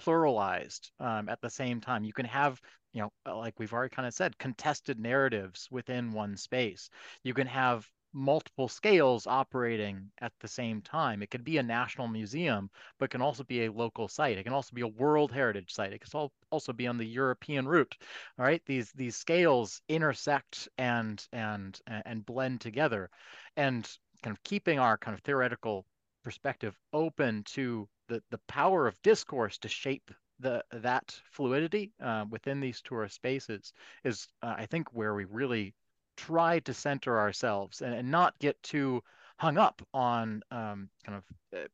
pluralized 0.00 0.90
um, 1.00 1.28
at 1.28 1.40
the 1.40 1.50
same 1.50 1.80
time. 1.80 2.04
You 2.04 2.12
can 2.12 2.26
have, 2.26 2.60
you 2.92 3.02
know, 3.02 3.12
uh, 3.26 3.36
like 3.36 3.58
we've 3.58 3.72
already 3.72 3.94
kind 3.94 4.06
of 4.06 4.14
said, 4.14 4.38
contested 4.38 4.98
narratives 4.98 5.68
within 5.70 6.12
one 6.12 6.36
space. 6.36 6.90
You 7.22 7.34
can 7.34 7.46
have 7.46 7.88
multiple 8.12 8.68
scales 8.68 9.26
operating 9.26 10.10
at 10.20 10.32
the 10.40 10.48
same 10.48 10.82
time. 10.82 11.22
It 11.22 11.30
could 11.30 11.44
be 11.44 11.56
a 11.58 11.62
national 11.62 12.08
museum, 12.08 12.70
but 12.98 13.10
can 13.10 13.22
also 13.22 13.42
be 13.44 13.64
a 13.64 13.72
local 13.72 14.08
site. 14.08 14.36
It 14.36 14.44
can 14.44 14.52
also 14.52 14.74
be 14.74 14.82
a 14.82 14.88
World 14.88 15.32
Heritage 15.32 15.72
site. 15.72 15.92
It 15.92 16.00
can 16.00 16.28
also 16.50 16.72
be 16.72 16.86
on 16.86 16.98
the 16.98 17.06
European 17.06 17.66
route. 17.66 17.96
All 18.38 18.44
right, 18.44 18.62
these 18.66 18.92
these 18.92 19.16
scales 19.16 19.80
intersect 19.88 20.68
and 20.78 21.26
and 21.32 21.80
and 21.86 22.26
blend 22.26 22.60
together, 22.60 23.08
and 23.56 23.90
kind 24.22 24.36
of 24.36 24.42
keeping 24.42 24.78
our 24.78 24.98
kind 24.98 25.14
of 25.14 25.22
theoretical 25.22 25.86
perspective 26.22 26.76
open 26.92 27.42
to 27.44 27.88
the 28.08 28.22
the 28.30 28.40
power 28.46 28.86
of 28.86 29.00
discourse 29.02 29.58
to 29.58 29.68
shape 29.68 30.10
the 30.42 30.64
that 30.72 31.18
fluidity 31.30 31.92
uh, 32.02 32.24
within 32.30 32.60
these 32.60 32.82
tourist 32.82 33.14
spaces 33.14 33.72
is 34.04 34.28
uh, 34.42 34.54
I 34.58 34.66
think 34.66 34.88
where 34.92 35.14
we 35.14 35.24
really 35.24 35.74
try 36.16 36.58
to 36.60 36.74
center 36.74 37.18
ourselves 37.18 37.80
and, 37.82 37.94
and 37.94 38.10
not 38.10 38.38
get 38.38 38.62
too 38.62 39.02
hung 39.38 39.58
up 39.58 39.82
on 39.94 40.42
um, 40.50 40.88
kind 41.04 41.18
of 41.18 41.24
uh, 41.58 41.68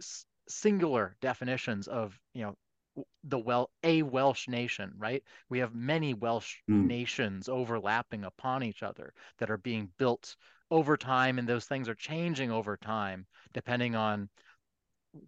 s- 0.00 0.26
singular 0.48 1.16
definitions 1.20 1.88
of 1.88 2.18
you 2.34 2.42
know 2.42 2.56
the 3.24 3.38
well 3.38 3.70
a 3.84 4.02
Welsh 4.02 4.48
nation, 4.48 4.92
right? 4.98 5.22
We 5.48 5.58
have 5.60 5.74
many 5.74 6.14
Welsh 6.14 6.56
mm. 6.70 6.86
nations 6.86 7.48
overlapping 7.48 8.24
upon 8.24 8.62
each 8.62 8.82
other 8.82 9.12
that 9.38 9.50
are 9.50 9.58
being 9.58 9.90
built 9.98 10.36
over 10.70 10.96
time, 10.96 11.38
and 11.38 11.48
those 11.48 11.66
things 11.66 11.88
are 11.88 11.94
changing 11.94 12.50
over 12.50 12.76
time 12.76 13.26
depending 13.52 13.94
on 13.94 14.28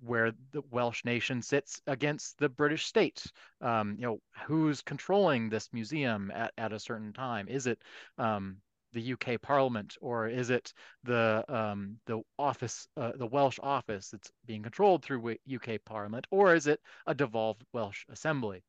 where 0.00 0.32
the 0.52 0.62
Welsh 0.70 1.04
nation 1.04 1.42
sits 1.42 1.80
against 1.86 2.38
the 2.38 2.48
British 2.48 2.86
state. 2.86 3.24
Um, 3.60 3.96
you 3.98 4.06
know, 4.06 4.20
who's 4.46 4.82
controlling 4.82 5.48
this 5.48 5.68
museum 5.72 6.30
at, 6.34 6.52
at 6.58 6.72
a 6.72 6.78
certain 6.78 7.12
time? 7.12 7.48
Is 7.48 7.66
it 7.66 7.82
um, 8.18 8.58
the 8.92 9.12
UK 9.12 9.40
Parliament 9.40 9.96
or 10.00 10.28
is 10.28 10.50
it 10.50 10.72
the 11.04 11.44
um, 11.48 11.96
the 12.06 12.20
office, 12.38 12.88
uh, 12.96 13.12
the 13.16 13.26
Welsh 13.26 13.58
office 13.62 14.10
that's 14.10 14.30
being 14.46 14.62
controlled 14.62 15.04
through 15.04 15.36
UK 15.52 15.78
Parliament, 15.84 16.26
or 16.30 16.54
is 16.54 16.66
it 16.66 16.80
a 17.06 17.14
devolved 17.14 17.64
Welsh 17.72 18.04
Assembly? 18.10 18.62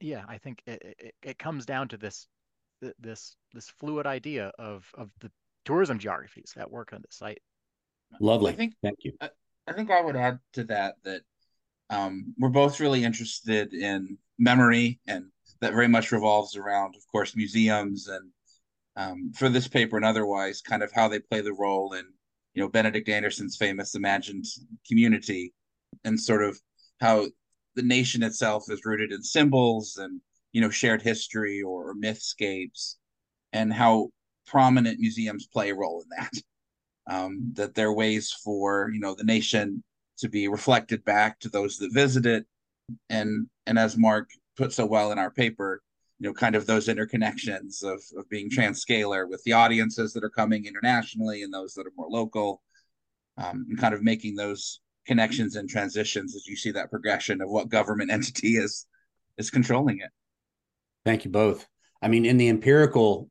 Yeah, 0.00 0.24
I 0.26 0.38
think 0.38 0.62
it, 0.66 0.96
it, 0.98 1.14
it 1.22 1.38
comes 1.38 1.66
down 1.66 1.88
to 1.88 1.96
this 1.96 2.26
this 2.98 3.36
this 3.52 3.68
fluid 3.78 4.06
idea 4.06 4.50
of 4.58 4.86
of 4.94 5.10
the 5.20 5.30
tourism 5.64 5.98
geographies 5.98 6.52
that 6.56 6.70
work 6.70 6.92
on 6.92 7.02
the 7.02 7.08
site. 7.10 7.42
Lovely. 8.18 8.52
I 8.52 8.56
think, 8.56 8.74
Thank 8.82 8.98
you. 9.04 9.12
I, 9.20 9.30
I 9.70 9.72
think 9.72 9.92
I 9.92 10.00
would 10.00 10.16
add 10.16 10.40
to 10.54 10.64
that 10.64 10.96
that 11.04 11.22
um, 11.90 12.34
we're 12.38 12.48
both 12.48 12.80
really 12.80 13.04
interested 13.04 13.72
in 13.72 14.18
memory, 14.36 14.98
and 15.06 15.26
that 15.60 15.74
very 15.74 15.86
much 15.86 16.10
revolves 16.10 16.56
around, 16.56 16.96
of 16.96 17.06
course, 17.12 17.36
museums 17.36 18.08
and 18.08 18.30
um, 18.96 19.32
for 19.32 19.48
this 19.48 19.68
paper 19.68 19.96
and 19.96 20.04
otherwise, 20.04 20.60
kind 20.60 20.82
of 20.82 20.90
how 20.92 21.06
they 21.06 21.20
play 21.20 21.40
the 21.40 21.52
role 21.52 21.92
in, 21.92 22.04
you 22.54 22.62
know, 22.62 22.68
Benedict 22.68 23.08
Anderson's 23.08 23.56
famous 23.56 23.94
imagined 23.94 24.44
community, 24.88 25.54
and 26.04 26.18
sort 26.18 26.42
of 26.42 26.60
how 27.00 27.28
the 27.76 27.82
nation 27.82 28.24
itself 28.24 28.64
is 28.68 28.84
rooted 28.84 29.12
in 29.12 29.22
symbols 29.22 29.98
and 29.98 30.20
you 30.50 30.60
know 30.60 30.70
shared 30.70 31.00
history 31.00 31.62
or, 31.62 31.90
or 31.90 31.94
mythscapes, 31.94 32.96
and 33.52 33.72
how 33.72 34.08
prominent 34.48 34.98
museums 34.98 35.46
play 35.46 35.70
a 35.70 35.74
role 35.76 36.02
in 36.02 36.08
that. 36.18 36.32
Um, 37.10 37.52
that 37.54 37.74
there 37.74 37.88
are 37.88 37.92
ways 37.92 38.30
for 38.30 38.88
you 38.92 39.00
know 39.00 39.16
the 39.16 39.24
nation 39.24 39.82
to 40.18 40.28
be 40.28 40.46
reflected 40.46 41.04
back 41.04 41.40
to 41.40 41.48
those 41.48 41.76
that 41.78 41.92
visit 41.92 42.24
it, 42.24 42.46
and 43.08 43.48
and 43.66 43.78
as 43.78 43.96
Mark 43.98 44.30
put 44.56 44.72
so 44.72 44.86
well 44.86 45.10
in 45.10 45.18
our 45.18 45.30
paper, 45.30 45.82
you 46.20 46.28
know, 46.28 46.32
kind 46.32 46.54
of 46.54 46.66
those 46.66 46.86
interconnections 46.86 47.82
of 47.82 48.00
of 48.16 48.28
being 48.28 48.48
transcalar 48.48 49.28
with 49.28 49.42
the 49.42 49.54
audiences 49.54 50.12
that 50.12 50.22
are 50.22 50.30
coming 50.30 50.66
internationally 50.66 51.42
and 51.42 51.52
those 51.52 51.74
that 51.74 51.86
are 51.86 51.92
more 51.96 52.08
local, 52.08 52.62
um, 53.38 53.66
and 53.68 53.80
kind 53.80 53.92
of 53.92 54.02
making 54.04 54.36
those 54.36 54.80
connections 55.04 55.56
and 55.56 55.68
transitions 55.68 56.36
as 56.36 56.46
you 56.46 56.54
see 56.54 56.70
that 56.70 56.90
progression 56.90 57.40
of 57.40 57.50
what 57.50 57.68
government 57.68 58.10
entity 58.12 58.56
is 58.56 58.86
is 59.36 59.50
controlling 59.50 59.98
it. 59.98 60.10
Thank 61.04 61.24
you 61.24 61.30
both. 61.32 61.66
I 62.00 62.06
mean, 62.06 62.24
in 62.24 62.36
the 62.36 62.48
empirical 62.48 63.28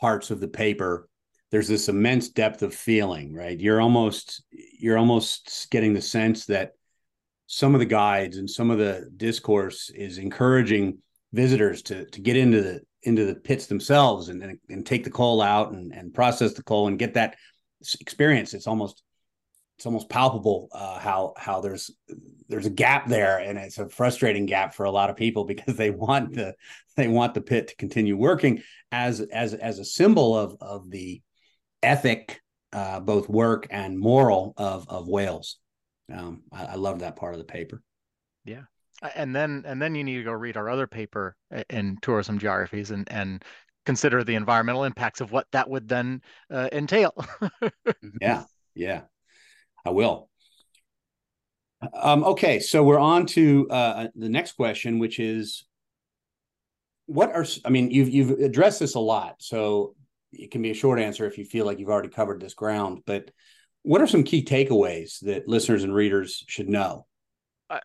parts 0.00 0.32
of 0.32 0.40
the 0.40 0.48
paper 0.48 1.08
there's 1.50 1.68
this 1.68 1.88
immense 1.88 2.30
depth 2.30 2.62
of 2.62 2.74
feeling 2.74 3.32
right? 3.34 3.58
You're 3.58 3.80
almost 3.80 4.42
you're 4.50 4.98
almost 4.98 5.68
getting 5.70 5.94
the 5.94 6.02
sense 6.02 6.46
that 6.46 6.72
some 7.46 7.74
of 7.74 7.80
the 7.80 7.86
guides 7.86 8.36
and 8.38 8.48
some 8.48 8.70
of 8.70 8.78
the 8.78 9.10
discourse 9.16 9.90
is 9.90 10.18
encouraging 10.18 10.98
visitors 11.32 11.82
to 11.82 12.06
to 12.06 12.20
get 12.20 12.36
into 12.36 12.62
the 12.62 12.80
into 13.02 13.26
the 13.26 13.34
pits 13.34 13.66
themselves 13.66 14.28
and 14.28 14.42
and, 14.42 14.58
and 14.68 14.86
take 14.86 15.04
the 15.04 15.10
coal 15.10 15.42
out 15.42 15.72
and, 15.72 15.92
and 15.92 16.14
process 16.14 16.54
the 16.54 16.62
coal 16.62 16.88
and 16.88 16.98
get 16.98 17.14
that 17.14 17.36
experience. 18.00 18.54
It's 18.54 18.66
almost 18.66 19.02
it's 19.76 19.86
almost 19.86 20.08
palpable 20.08 20.68
uh, 20.72 20.98
how 20.98 21.34
how 21.36 21.60
there's 21.60 21.90
there's 22.48 22.66
a 22.66 22.70
gap 22.70 23.08
there, 23.08 23.38
and 23.38 23.58
it's 23.58 23.78
a 23.78 23.88
frustrating 23.88 24.46
gap 24.46 24.74
for 24.74 24.84
a 24.84 24.90
lot 24.90 25.10
of 25.10 25.16
people 25.16 25.44
because 25.52 25.76
they 25.76 25.90
want 25.90 26.34
the 26.34 26.54
they 26.96 27.08
want 27.08 27.34
the 27.34 27.40
pit 27.40 27.68
to 27.68 27.76
continue 27.76 28.16
working 28.16 28.62
as 28.92 29.20
as 29.20 29.54
as 29.54 29.78
a 29.78 29.84
symbol 29.84 30.36
of 30.36 30.56
of 30.60 30.90
the 30.90 31.20
ethic, 31.84 32.40
uh, 32.72 33.00
both 33.00 33.28
work 33.28 33.66
and 33.70 33.98
moral 33.98 34.54
of 34.56 34.88
of 34.88 35.08
Wales. 35.08 35.58
Um, 36.12 36.42
I, 36.52 36.64
I 36.64 36.74
love 36.74 37.00
that 37.00 37.16
part 37.16 37.34
of 37.34 37.38
the 37.38 37.44
paper. 37.44 37.82
Yeah, 38.44 38.62
and 39.14 39.34
then 39.34 39.64
and 39.66 39.80
then 39.80 39.94
you 39.94 40.04
need 40.04 40.18
to 40.18 40.24
go 40.24 40.32
read 40.32 40.56
our 40.56 40.68
other 40.68 40.86
paper 40.86 41.36
in 41.70 41.98
tourism 42.02 42.38
geographies 42.38 42.90
and 42.90 43.10
and 43.10 43.44
consider 43.86 44.24
the 44.24 44.34
environmental 44.34 44.84
impacts 44.84 45.20
of 45.20 45.30
what 45.30 45.46
that 45.52 45.68
would 45.68 45.88
then 45.88 46.22
uh, 46.50 46.68
entail. 46.72 47.12
yeah, 48.20 48.44
yeah. 48.74 49.02
I 49.84 49.90
will. 49.90 50.30
Um, 51.92 52.24
okay, 52.24 52.60
so 52.60 52.82
we're 52.82 52.98
on 52.98 53.26
to 53.26 53.68
uh, 53.68 54.06
the 54.14 54.30
next 54.30 54.52
question, 54.52 54.98
which 54.98 55.18
is, 55.18 55.66
what 57.06 57.34
are 57.34 57.44
I 57.64 57.68
mean, 57.68 57.90
you've 57.90 58.08
you've 58.08 58.30
addressed 58.40 58.80
this 58.80 58.94
a 58.94 59.00
lot, 59.00 59.36
so 59.38 59.94
it 60.38 60.50
can 60.50 60.62
be 60.62 60.70
a 60.70 60.74
short 60.74 61.00
answer 61.00 61.26
if 61.26 61.38
you 61.38 61.44
feel 61.44 61.66
like 61.66 61.78
you've 61.78 61.90
already 61.90 62.08
covered 62.08 62.40
this 62.40 62.54
ground. 62.54 63.00
But 63.06 63.30
what 63.82 64.00
are 64.00 64.06
some 64.06 64.24
key 64.24 64.44
takeaways 64.44 65.20
that 65.20 65.48
listeners 65.48 65.84
and 65.84 65.94
readers 65.94 66.44
should 66.48 66.68
know? 66.68 67.06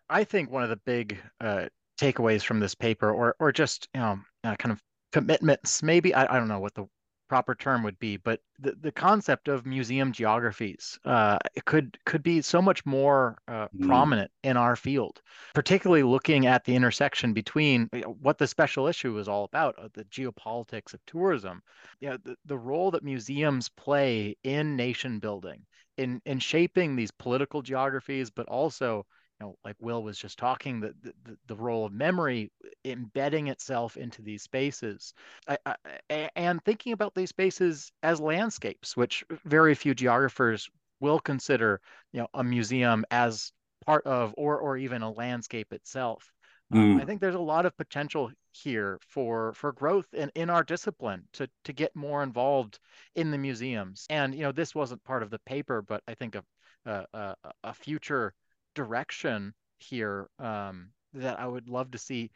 I 0.08 0.24
think 0.24 0.50
one 0.50 0.62
of 0.62 0.68
the 0.68 0.80
big 0.84 1.18
uh, 1.40 1.66
takeaways 2.00 2.42
from 2.42 2.60
this 2.60 2.74
paper, 2.74 3.10
or 3.10 3.34
or 3.40 3.50
just 3.50 3.88
you 3.94 4.00
know, 4.00 4.18
uh, 4.44 4.56
kind 4.56 4.72
of 4.72 4.80
commitments, 5.12 5.82
maybe 5.82 6.14
I, 6.14 6.34
I 6.34 6.38
don't 6.38 6.48
know 6.48 6.60
what 6.60 6.74
the 6.74 6.86
proper 7.30 7.54
term 7.54 7.84
would 7.84 7.98
be, 8.00 8.16
but 8.16 8.40
the, 8.58 8.72
the 8.80 8.90
concept 8.90 9.46
of 9.46 9.64
museum 9.64 10.10
geographies 10.10 10.98
uh, 11.04 11.38
could 11.64 11.96
could 12.04 12.24
be 12.24 12.42
so 12.42 12.60
much 12.60 12.84
more 12.84 13.38
uh, 13.46 13.68
mm. 13.68 13.86
prominent 13.86 14.32
in 14.42 14.56
our 14.56 14.74
field, 14.74 15.22
particularly 15.54 16.02
looking 16.02 16.46
at 16.46 16.64
the 16.64 16.74
intersection 16.74 17.32
between 17.32 17.88
what 18.20 18.36
the 18.36 18.48
special 18.48 18.88
issue 18.88 19.16
is 19.16 19.28
all 19.28 19.44
about, 19.44 19.78
uh, 19.78 19.88
the 19.94 20.04
geopolitics 20.06 20.92
of 20.92 20.98
tourism, 21.06 21.62
you 22.00 22.10
know, 22.10 22.18
the, 22.24 22.34
the 22.46 22.58
role 22.58 22.90
that 22.90 23.04
museums 23.04 23.68
play 23.68 24.36
in 24.42 24.74
nation 24.74 25.20
building, 25.20 25.64
in 25.98 26.20
in 26.26 26.40
shaping 26.40 26.96
these 26.96 27.12
political 27.12 27.62
geographies, 27.62 28.28
but 28.28 28.48
also 28.48 29.06
know, 29.40 29.56
like 29.64 29.76
Will 29.80 30.02
was 30.02 30.18
just 30.18 30.38
talking, 30.38 30.80
the, 30.80 30.94
the, 31.02 31.36
the 31.46 31.56
role 31.56 31.86
of 31.86 31.92
memory 31.92 32.52
embedding 32.84 33.48
itself 33.48 33.96
into 33.96 34.22
these 34.22 34.42
spaces 34.42 35.14
I, 35.48 35.58
I, 35.66 36.30
and 36.36 36.62
thinking 36.64 36.92
about 36.92 37.14
these 37.14 37.30
spaces 37.30 37.90
as 38.02 38.20
landscapes, 38.20 38.96
which 38.96 39.24
very 39.44 39.74
few 39.74 39.94
geographers 39.94 40.68
will 41.00 41.18
consider, 41.20 41.80
you 42.12 42.20
know, 42.20 42.28
a 42.34 42.44
museum 42.44 43.04
as 43.10 43.52
part 43.86 44.06
of 44.06 44.34
or 44.36 44.58
or 44.58 44.76
even 44.76 45.02
a 45.02 45.10
landscape 45.10 45.72
itself. 45.72 46.30
Mm. 46.72 46.78
Um, 46.78 47.00
I 47.00 47.04
think 47.04 47.20
there's 47.20 47.34
a 47.34 47.40
lot 47.40 47.66
of 47.66 47.76
potential 47.76 48.30
here 48.52 48.98
for 49.08 49.52
for 49.54 49.72
growth 49.72 50.06
in, 50.12 50.30
in 50.34 50.50
our 50.50 50.62
discipline 50.62 51.24
to 51.34 51.48
to 51.64 51.72
get 51.72 51.96
more 51.96 52.22
involved 52.22 52.78
in 53.16 53.30
the 53.30 53.38
museums. 53.38 54.06
And 54.10 54.34
you 54.34 54.42
know, 54.42 54.52
this 54.52 54.74
wasn't 54.74 55.02
part 55.04 55.22
of 55.22 55.30
the 55.30 55.40
paper, 55.40 55.82
but 55.82 56.02
I 56.06 56.14
think 56.14 56.36
a 56.36 56.44
a, 56.86 57.34
a 57.64 57.74
future 57.74 58.34
direction 58.74 59.54
here 59.78 60.28
um, 60.38 60.90
that 61.14 61.38
I 61.40 61.46
would 61.46 61.68
love 61.68 61.90
to 61.92 61.98
see 61.98 62.30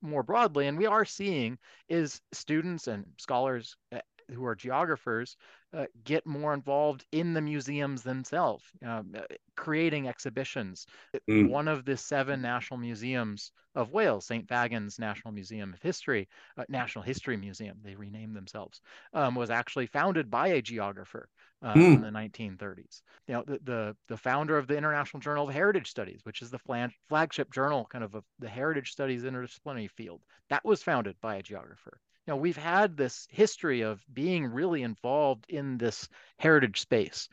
more 0.00 0.22
broadly, 0.22 0.66
and 0.66 0.76
we 0.76 0.86
are 0.86 1.04
seeing, 1.04 1.58
is 1.88 2.20
students 2.32 2.88
and 2.88 3.04
scholars 3.18 3.76
eh, 3.92 4.00
who 4.30 4.44
are 4.44 4.54
geographers 4.54 5.36
uh, 5.74 5.86
get 6.04 6.26
more 6.26 6.54
involved 6.54 7.04
in 7.12 7.34
the 7.34 7.40
museums 7.40 8.02
themselves, 8.02 8.64
um, 8.84 9.14
uh, 9.16 9.22
creating 9.56 10.08
exhibitions. 10.08 10.86
Mm. 11.30 11.48
One 11.48 11.68
of 11.68 11.84
the 11.84 11.96
seven 11.96 12.42
national 12.42 12.78
museums 12.78 13.52
of 13.74 13.92
Wales, 13.92 14.26
St. 14.26 14.46
Fagans 14.46 14.98
National 14.98 15.32
Museum 15.32 15.72
of 15.72 15.80
History, 15.80 16.28
uh, 16.58 16.64
National 16.68 17.02
History 17.02 17.36
Museum, 17.36 17.78
they 17.82 17.94
renamed 17.94 18.36
themselves, 18.36 18.80
um, 19.14 19.34
was 19.34 19.50
actually 19.50 19.86
founded 19.86 20.30
by 20.30 20.48
a 20.48 20.62
geographer 20.62 21.28
uh, 21.62 21.74
mm. 21.74 21.94
in 21.94 22.00
the 22.00 22.08
1930s. 22.08 23.02
You 23.28 23.34
know, 23.34 23.44
the, 23.46 23.60
the, 23.62 23.96
the 24.08 24.16
founder 24.16 24.58
of 24.58 24.66
the 24.66 24.76
International 24.76 25.20
Journal 25.20 25.48
of 25.48 25.54
Heritage 25.54 25.88
Studies, 25.88 26.20
which 26.24 26.42
is 26.42 26.50
the 26.50 26.58
flag, 26.58 26.90
flagship 27.08 27.52
journal 27.52 27.86
kind 27.90 28.04
of 28.04 28.14
of 28.14 28.24
the 28.38 28.48
heritage 28.48 28.90
studies 28.90 29.22
interdisciplinary 29.22 29.90
field, 29.90 30.22
that 30.50 30.64
was 30.64 30.82
founded 30.82 31.16
by 31.20 31.36
a 31.36 31.42
geographer. 31.42 32.00
You 32.26 32.32
know, 32.32 32.36
we've 32.36 32.56
had 32.56 32.96
this 32.96 33.26
history 33.30 33.82
of 33.82 34.00
being 34.12 34.46
really 34.46 34.82
involved 34.82 35.46
in 35.48 35.78
this 35.78 36.08
heritage 36.38 36.80
space, 36.80 37.28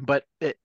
but 0.00 0.24
it 0.40 0.56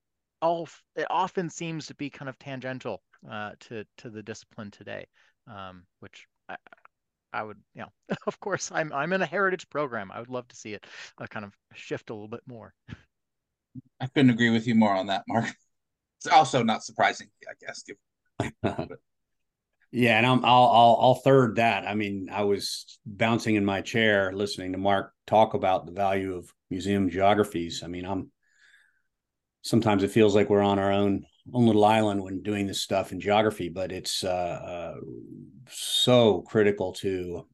all 0.41 0.67
it 0.95 1.07
often 1.09 1.50
seems 1.50 1.88
to 1.88 1.95
be 1.95 2.09
kind 2.09 2.29
of 2.29 2.38
tangential 2.38 3.01
uh, 3.29 3.51
to 3.62 3.85
to 3.97 4.09
the 4.09 4.21
discipline 4.21 4.69
today, 4.69 5.07
um, 5.47 5.83
which 6.00 6.27
I, 6.47 6.57
I 7.35 7.43
would, 7.43 7.57
you 7.73 7.81
know, 7.81 8.15
of 8.27 8.39
course, 8.39 8.71
I'm 8.71 8.91
I'm 8.93 9.13
in 9.13 9.21
a 9.21 9.25
heritage 9.25 9.69
program. 9.69 10.11
I 10.11 10.19
would 10.19 10.29
love 10.29 10.47
to 10.47 10.55
see 10.55 10.73
it 10.73 10.85
uh, 11.19 11.27
kind 11.27 11.45
of 11.45 11.53
shift 11.73 12.09
a 12.09 12.13
little 12.13 12.29
bit 12.29 12.41
more. 12.47 12.73
I 13.99 14.07
couldn't 14.07 14.31
agree 14.31 14.49
with 14.49 14.67
you 14.67 14.75
more 14.75 14.93
on 14.93 15.07
that, 15.07 15.23
Mark. 15.27 15.45
It's 16.19 16.33
also 16.33 16.63
not 16.63 16.83
surprising, 16.83 17.27
I 17.47 17.53
guess. 17.59 17.83
yeah, 19.91 20.17
and 20.17 20.25
i 20.25 20.31
will 20.31 20.45
I'll 20.45 20.97
I'll 21.01 21.15
third 21.15 21.57
that. 21.57 21.85
I 21.85 21.93
mean, 21.93 22.29
I 22.31 22.45
was 22.45 22.99
bouncing 23.05 23.55
in 23.55 23.65
my 23.65 23.81
chair 23.81 24.31
listening 24.33 24.71
to 24.71 24.77
Mark 24.79 25.11
talk 25.27 25.53
about 25.53 25.85
the 25.85 25.91
value 25.91 26.33
of 26.35 26.51
museum 26.71 27.09
geographies. 27.09 27.83
I 27.83 27.87
mean, 27.87 28.05
I'm 28.05 28.31
sometimes 29.61 30.03
it 30.03 30.11
feels 30.11 30.33
like 30.33 30.49
we're 30.49 30.63
on 30.63 30.79
our 30.79 30.91
own 30.91 31.25
own 31.53 31.67
little 31.67 31.85
island 31.85 32.23
when 32.23 32.41
doing 32.41 32.65
this 32.65 32.81
stuff 32.81 33.11
in 33.11 33.19
geography, 33.19 33.69
but 33.69 33.91
it's 33.91 34.23
uh, 34.23 34.27
uh, 34.27 34.95
so 35.69 36.41
critical 36.41 36.94
to 36.94 37.48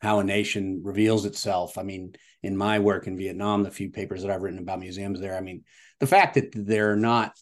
how 0.00 0.20
a 0.20 0.24
nation 0.24 0.80
reveals 0.84 1.24
itself. 1.24 1.78
I 1.78 1.82
mean, 1.82 2.14
in 2.42 2.56
my 2.56 2.78
work 2.78 3.06
in 3.06 3.16
Vietnam, 3.16 3.62
the 3.62 3.70
few 3.70 3.90
papers 3.90 4.22
that 4.22 4.30
I've 4.30 4.42
written 4.42 4.58
about 4.58 4.80
museums 4.80 5.20
there, 5.20 5.36
I 5.36 5.40
mean, 5.40 5.64
the 6.00 6.06
fact 6.06 6.34
that 6.34 6.52
they're 6.54 6.96
not 6.96 7.32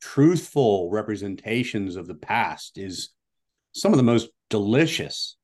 truthful 0.00 0.90
representations 0.90 1.96
of 1.96 2.06
the 2.06 2.14
past 2.14 2.78
is 2.78 3.10
some 3.72 3.92
of 3.92 3.98
the 3.98 4.02
most 4.02 4.30
delicious, 4.48 5.36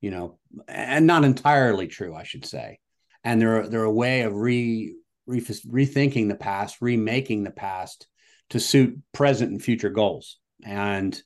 you 0.00 0.10
know, 0.10 0.38
and 0.66 1.06
not 1.06 1.24
entirely 1.24 1.86
true, 1.86 2.14
I 2.14 2.22
should 2.22 2.44
say. 2.44 2.78
And 3.22 3.40
they're 3.40 3.68
they're 3.68 3.84
a 3.84 3.92
way 3.92 4.22
of 4.22 4.34
re, 4.34 4.94
re 5.26 5.40
rethinking 5.40 6.28
the 6.28 6.34
past, 6.34 6.78
remaking 6.80 7.44
the 7.44 7.50
past 7.50 8.06
to 8.50 8.60
suit 8.60 8.98
present 9.12 9.50
and 9.50 9.62
future 9.62 9.90
goals. 9.90 10.38
And 10.64 11.20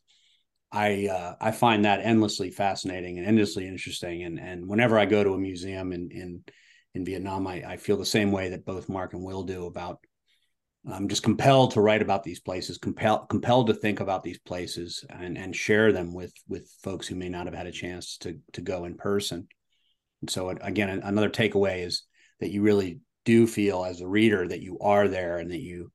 I 0.72 1.08
uh, 1.08 1.34
I 1.40 1.50
find 1.50 1.84
that 1.84 2.00
endlessly 2.00 2.50
fascinating 2.50 3.18
and 3.18 3.26
endlessly 3.26 3.68
interesting. 3.68 4.22
And 4.22 4.40
and 4.40 4.66
whenever 4.66 4.98
I 4.98 5.04
go 5.04 5.22
to 5.22 5.34
a 5.34 5.38
museum 5.38 5.92
in 5.92 6.10
in 6.10 6.44
in 6.94 7.04
Vietnam, 7.04 7.46
I, 7.46 7.62
I 7.66 7.76
feel 7.76 7.96
the 7.96 8.06
same 8.06 8.32
way 8.32 8.50
that 8.50 8.64
both 8.64 8.88
Mark 8.88 9.12
and 9.12 9.22
Will 9.22 9.42
do 9.42 9.66
about. 9.66 10.00
I'm 10.90 11.08
just 11.08 11.22
compelled 11.22 11.72
to 11.72 11.80
write 11.80 12.02
about 12.02 12.24
these 12.24 12.40
places, 12.40 12.76
compelled 12.76 13.28
compelled 13.28 13.68
to 13.68 13.74
think 13.74 14.00
about 14.00 14.24
these 14.24 14.38
places 14.38 15.04
and 15.10 15.38
and 15.38 15.54
share 15.54 15.92
them 15.92 16.12
with 16.14 16.32
with 16.48 16.68
folks 16.82 17.06
who 17.06 17.14
may 17.14 17.28
not 17.28 17.46
have 17.46 17.54
had 17.54 17.68
a 17.68 17.72
chance 17.72 18.16
to 18.18 18.38
to 18.54 18.62
go 18.62 18.84
in 18.84 18.96
person. 18.96 19.46
And 20.22 20.30
so 20.30 20.48
again, 20.48 20.88
another 21.04 21.30
takeaway 21.30 21.86
is 21.86 22.04
that 22.40 22.50
you 22.50 22.62
really 22.62 23.00
do 23.24 23.46
feel 23.46 23.84
as 23.84 24.00
a 24.00 24.08
reader 24.08 24.48
that 24.48 24.62
you 24.62 24.78
are 24.80 25.06
there 25.06 25.38
and 25.38 25.50
that 25.50 25.60
you 25.60 25.92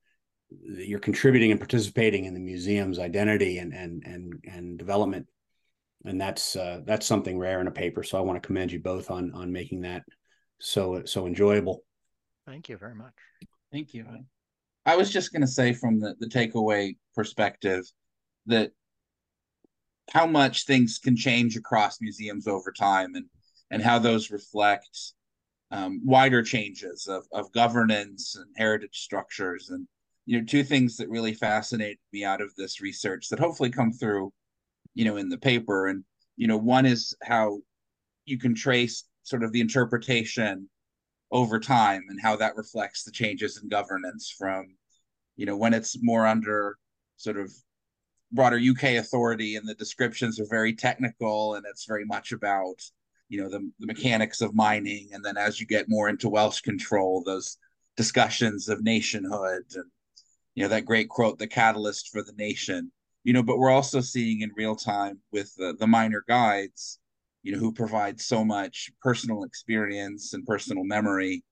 you're 0.50 1.00
contributing 1.00 1.52
and 1.52 1.60
participating 1.60 2.26
in 2.26 2.34
the 2.34 2.40
museum's 2.40 3.00
identity 3.00 3.58
and 3.60 3.74
and 3.74 4.04
and 4.06 4.34
and 4.50 4.80
development. 4.80 5.28
And 6.06 6.20
that's 6.20 6.56
uh, 6.56 6.82
that's 6.86 7.06
something 7.06 7.38
rare 7.38 7.60
in 7.60 7.68
a 7.68 7.72
paper. 7.72 8.04
So 8.04 8.18
i 8.18 8.22
want 8.22 8.42
to 8.42 8.46
commend 8.46 8.72
you 8.72 8.80
both 8.80 9.12
on 9.12 9.34
on 9.34 9.52
making 9.52 9.82
that 9.82 10.04
so 10.60 11.04
so 11.06 11.28
enjoyable. 11.28 11.84
Thank 12.46 12.70
you 12.70 12.78
very 12.78 12.96
much. 12.96 13.14
Thank 13.72 13.94
you. 13.94 14.06
I 14.86 14.96
was 14.96 15.12
just 15.12 15.34
going 15.34 15.42
to 15.42 15.48
say 15.48 15.74
from 15.74 16.00
the 16.00 16.16
the 16.20 16.28
takeaway 16.28 16.96
perspective 17.14 17.84
that 18.46 18.72
how 20.12 20.26
much 20.26 20.66
things 20.66 21.00
can 21.04 21.18
change 21.18 21.58
across 21.58 22.00
museums 22.00 22.48
over 22.48 22.72
time 22.72 23.16
and 23.16 23.26
and 23.70 23.82
how 23.82 24.00
those 24.00 24.32
reflect 24.32 24.88
um, 25.72 26.02
wider 26.06 26.42
changes 26.42 27.08
of, 27.08 27.26
of 27.34 27.52
governance 27.52 28.38
and 28.38 28.46
heritage 28.56 28.98
structures 28.98 29.70
and 29.70 29.86
you 30.28 30.38
know 30.38 30.46
two 30.46 30.64
things 30.64 30.98
that 30.98 31.10
really 31.10 31.34
fascinate 31.34 32.00
me 32.14 32.24
out 32.24 32.42
of 32.42 32.54
this 32.56 32.82
research 32.82 33.30
that 33.30 33.40
hopefully 33.40 33.72
come 33.72 33.92
through 33.92 34.32
you 34.94 35.06
know 35.06 35.18
in 35.18 35.30
the 35.30 35.38
paper. 35.38 35.88
And 35.88 36.04
you 36.36 36.48
know 36.48 36.58
one 36.58 36.86
is 36.86 37.16
how 37.24 37.60
you 38.26 38.38
can 38.38 38.54
trace 38.54 39.06
sort 39.24 39.44
of 39.44 39.52
the 39.52 39.62
interpretation 39.62 40.70
over 41.32 41.60
time 41.60 42.04
and 42.10 42.22
how 42.22 42.36
that 42.36 42.56
reflects 42.56 43.04
the 43.04 43.12
changes 43.12 43.60
in 43.62 43.70
governance 43.70 44.34
from 44.38 44.76
you 45.38 45.46
know 45.46 45.56
when 45.56 45.74
it's 45.74 45.98
more 46.02 46.28
under 46.28 46.78
sort 47.16 47.38
of 47.38 47.52
broader 48.34 48.60
UK 48.60 48.96
authority 48.98 49.56
and 49.56 49.68
the 49.68 49.76
descriptions 49.76 50.40
are 50.40 50.48
very 50.50 50.74
technical 50.74 51.56
and 51.56 51.66
it's 51.70 51.86
very 51.86 52.06
much 52.06 52.34
about 52.34 52.76
you 53.30 53.42
know 53.42 53.50
the, 53.50 53.72
the 53.80 53.88
mechanics 53.88 54.42
of 54.42 54.54
mining. 54.54 55.08
And 55.14 55.24
then 55.24 55.38
as 55.38 55.62
you 55.62 55.66
get 55.68 55.88
more 55.88 56.10
into 56.10 56.28
Welsh 56.28 56.60
control 56.60 57.24
those 57.26 57.58
discussions 57.96 58.68
of 58.68 58.84
nationhood 58.84 59.64
and 59.74 59.86
you 60.58 60.64
know 60.64 60.70
that 60.70 60.86
great 60.86 61.08
quote 61.08 61.38
the 61.38 61.46
catalyst 61.48 62.10
for 62.10 62.24
the 62.24 62.34
nation. 62.36 62.92
You 63.24 63.34
know 63.34 63.44
but 63.44 63.60
we're 63.60 63.70
also 63.70 64.02
seeing 64.02 64.42
in 64.42 64.50
real 64.58 64.76
time 64.76 65.20
with 65.32 65.54
the, 65.56 65.76
the 65.80 65.86
miner 65.86 66.24
guides 66.28 67.00
you 67.44 67.52
know 67.52 67.60
who 67.60 67.72
provide 67.72 68.20
so 68.20 68.44
much 68.44 68.90
personal 69.00 69.44
experience 69.44 70.34
and 70.34 70.44
personal 70.48 70.84
memory. 70.84 71.44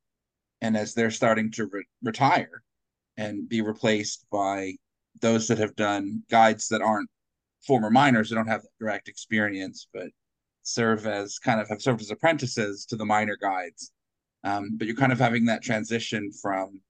And 0.61 0.75
as 0.75 0.95
they're 0.95 1.11
starting 1.11 1.51
to 1.51 1.67
re- 1.67 1.85
retire 2.01 2.63
and 3.15 3.47
be 3.47 3.61
replaced 3.61 4.25
by 4.31 4.73
those 5.21 5.47
that 5.49 5.59
have 5.59 5.75
done 5.75 6.23
guides 6.31 6.67
that 6.69 6.81
aren't 6.81 7.09
former 7.61 7.91
miners 7.91 8.29
that 8.29 8.35
don't 8.35 8.47
have 8.47 8.65
direct 8.79 9.07
experience 9.07 9.87
but 9.93 10.07
serve 10.63 11.05
as 11.05 11.37
kind 11.37 11.61
of 11.61 11.69
have 11.69 11.81
served 11.81 12.01
as 12.01 12.09
apprentices 12.09 12.87
to 12.87 12.95
the 12.95 13.05
miner 13.05 13.37
guides. 13.39 13.91
Um, 14.43 14.77
but 14.77 14.87
you're 14.87 14.95
kind 14.95 15.11
of 15.11 15.19
having 15.19 15.45
that 15.45 15.61
transition 15.61 16.31
from 16.41 16.81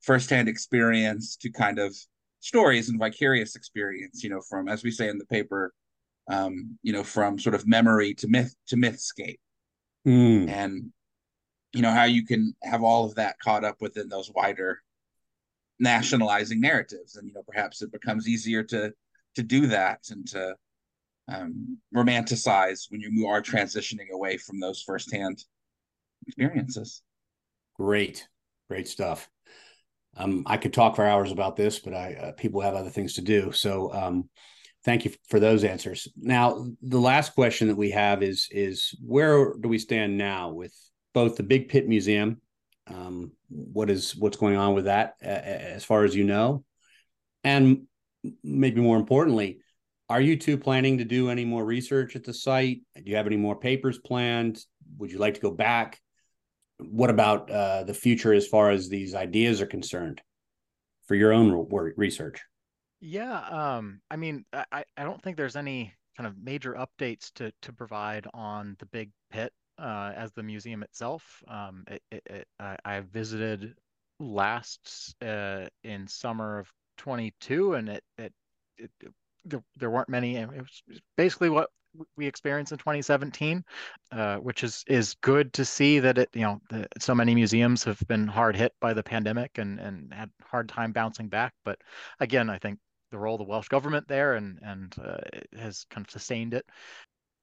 firsthand 0.00 0.48
experience 0.48 1.36
to 1.36 1.50
kind 1.50 1.78
of 1.78 1.94
stories 2.40 2.88
and 2.88 2.98
vicarious 2.98 3.54
experience 3.54 4.24
you 4.24 4.30
know 4.30 4.40
from 4.40 4.68
as 4.68 4.82
we 4.82 4.90
say 4.90 5.08
in 5.08 5.18
the 5.18 5.26
paper 5.26 5.72
um 6.30 6.78
you 6.82 6.92
know 6.92 7.04
from 7.04 7.38
sort 7.38 7.54
of 7.54 7.66
memory 7.66 8.14
to 8.14 8.28
myth 8.28 8.54
to 8.66 8.76
mythscape 8.76 9.38
mm. 10.06 10.48
and 10.48 10.90
you 11.72 11.82
know 11.82 11.90
how 11.90 12.04
you 12.04 12.24
can 12.24 12.54
have 12.62 12.82
all 12.82 13.04
of 13.04 13.14
that 13.14 13.38
caught 13.40 13.64
up 13.64 13.76
within 13.80 14.08
those 14.08 14.30
wider 14.34 14.78
nationalizing 15.78 16.60
narratives 16.60 17.16
and 17.16 17.28
you 17.28 17.34
know 17.34 17.42
perhaps 17.46 17.82
it 17.82 17.92
becomes 17.92 18.28
easier 18.28 18.62
to 18.62 18.92
to 19.34 19.42
do 19.42 19.66
that 19.66 20.00
and 20.10 20.26
to 20.26 20.54
um, 21.28 21.78
romanticize 21.94 22.90
when 22.90 23.00
you 23.00 23.26
are 23.28 23.40
transitioning 23.40 24.10
away 24.10 24.36
from 24.36 24.58
those 24.58 24.82
firsthand 24.82 25.44
experiences 26.26 27.02
Great, 27.80 28.28
great 28.68 28.86
stuff. 28.86 29.30
Um, 30.16 30.42
I 30.46 30.56
could 30.56 30.72
talk 30.72 30.96
for 30.96 31.06
hours 31.06 31.30
about 31.30 31.56
this, 31.56 31.78
but 31.78 31.94
I 31.94 32.14
uh, 32.14 32.32
people 32.32 32.60
have 32.60 32.74
other 32.74 32.90
things 32.90 33.14
to 33.14 33.22
do. 33.22 33.52
So 33.52 33.92
um, 33.92 34.28
thank 34.84 35.04
you 35.04 35.12
for 35.28 35.40
those 35.40 35.64
answers. 35.64 36.08
Now, 36.16 36.66
the 36.82 37.00
last 37.00 37.34
question 37.34 37.68
that 37.68 37.76
we 37.76 37.90
have 37.90 38.22
is 38.22 38.48
is 38.50 38.94
where 39.04 39.54
do 39.60 39.68
we 39.68 39.78
stand 39.78 40.18
now 40.18 40.50
with 40.50 40.74
both 41.14 41.36
the 41.36 41.42
Big 41.42 41.68
Pit 41.68 41.88
Museum? 41.88 42.40
Um, 42.86 43.32
what 43.48 43.90
is 43.90 44.16
what's 44.16 44.36
going 44.36 44.56
on 44.56 44.74
with 44.74 44.86
that, 44.86 45.14
uh, 45.22 45.28
as 45.28 45.84
far 45.84 46.04
as 46.04 46.14
you 46.14 46.24
know, 46.24 46.64
and 47.44 47.82
maybe 48.42 48.80
more 48.80 48.96
importantly, 48.96 49.60
are 50.08 50.20
you 50.20 50.36
two 50.36 50.58
planning 50.58 50.98
to 50.98 51.04
do 51.04 51.30
any 51.30 51.44
more 51.44 51.64
research 51.64 52.16
at 52.16 52.24
the 52.24 52.34
site? 52.34 52.80
Do 52.96 53.02
you 53.04 53.16
have 53.16 53.26
any 53.26 53.36
more 53.36 53.54
papers 53.54 53.98
planned? 53.98 54.64
Would 54.98 55.12
you 55.12 55.18
like 55.18 55.34
to 55.34 55.40
go 55.40 55.52
back? 55.52 56.00
What 56.82 57.10
about 57.10 57.50
uh, 57.50 57.84
the 57.84 57.94
future 57.94 58.32
as 58.32 58.46
far 58.46 58.70
as 58.70 58.88
these 58.88 59.14
ideas 59.14 59.60
are 59.60 59.66
concerned 59.66 60.20
for 61.06 61.14
your 61.14 61.32
own 61.32 61.68
research? 61.96 62.40
Yeah, 63.00 63.40
um, 63.40 64.00
I 64.10 64.16
mean, 64.16 64.44
I, 64.52 64.84
I 64.96 65.04
don't 65.04 65.22
think 65.22 65.36
there's 65.36 65.56
any 65.56 65.94
kind 66.16 66.26
of 66.26 66.36
major 66.42 66.74
updates 66.74 67.32
to 67.34 67.52
to 67.62 67.72
provide 67.72 68.26
on 68.34 68.76
the 68.78 68.86
big 68.86 69.10
pit 69.30 69.52
uh, 69.78 70.12
as 70.14 70.32
the 70.32 70.42
museum 70.42 70.82
itself. 70.82 71.42
Um, 71.48 71.84
it, 71.88 72.02
it, 72.10 72.22
it, 72.26 72.48
I, 72.58 72.76
I 72.84 73.00
visited 73.00 73.74
last 74.18 75.14
uh, 75.22 75.66
in 75.82 76.06
summer 76.06 76.58
of 76.58 76.70
22, 76.98 77.74
and 77.74 77.88
it, 77.88 78.04
it, 78.18 78.32
there, 79.44 79.62
there 79.78 79.90
weren't 79.90 80.08
many. 80.08 80.36
It 80.36 80.48
was 80.48 80.82
basically 81.16 81.48
what 81.48 81.70
we 82.16 82.26
experienced 82.26 82.72
in 82.72 82.78
2017, 82.78 83.64
uh, 84.12 84.36
which 84.36 84.64
is 84.64 84.84
is 84.86 85.14
good 85.20 85.52
to 85.54 85.64
see 85.64 85.98
that 86.00 86.18
it 86.18 86.28
you 86.34 86.42
know 86.42 86.60
the, 86.70 86.86
so 86.98 87.14
many 87.14 87.34
museums 87.34 87.84
have 87.84 88.00
been 88.08 88.26
hard 88.26 88.56
hit 88.56 88.72
by 88.80 88.92
the 88.92 89.02
pandemic 89.02 89.58
and 89.58 89.78
and 89.80 90.12
had 90.12 90.30
hard 90.42 90.68
time 90.68 90.92
bouncing 90.92 91.28
back. 91.28 91.52
But 91.64 91.78
again, 92.20 92.50
I 92.50 92.58
think 92.58 92.78
the 93.10 93.18
role 93.18 93.34
of 93.34 93.40
the 93.40 93.44
Welsh 93.44 93.68
government 93.68 94.06
there 94.08 94.34
and 94.34 94.58
and 94.62 94.94
uh, 95.02 95.18
has 95.58 95.84
kind 95.90 96.06
of 96.06 96.10
sustained 96.10 96.54
it. 96.54 96.66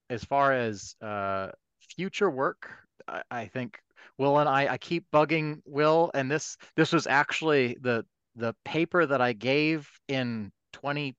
As 0.10 0.23
far 0.23 0.53
as 0.53 0.95
uh, 1.01 1.49
future 1.95 2.29
work, 2.29 2.69
I, 3.07 3.21
I, 3.29 3.45
think 3.47 3.77
Will 4.17 4.39
and 4.39 4.47
I 4.47 4.67
I 4.73 4.77
keep 4.77 5.05
bugging 5.12 5.62
Will, 5.65 6.12
and 6.13 6.31
this 6.31 6.57
this 6.75 6.93
was 6.93 7.07
actually 7.07 7.77
the 7.81 8.05
the 8.36 8.55
paper 8.63 9.05
that 9.05 9.21
I 9.21 9.33
gave 9.33 9.89
in 10.07 10.51
20 10.73 11.15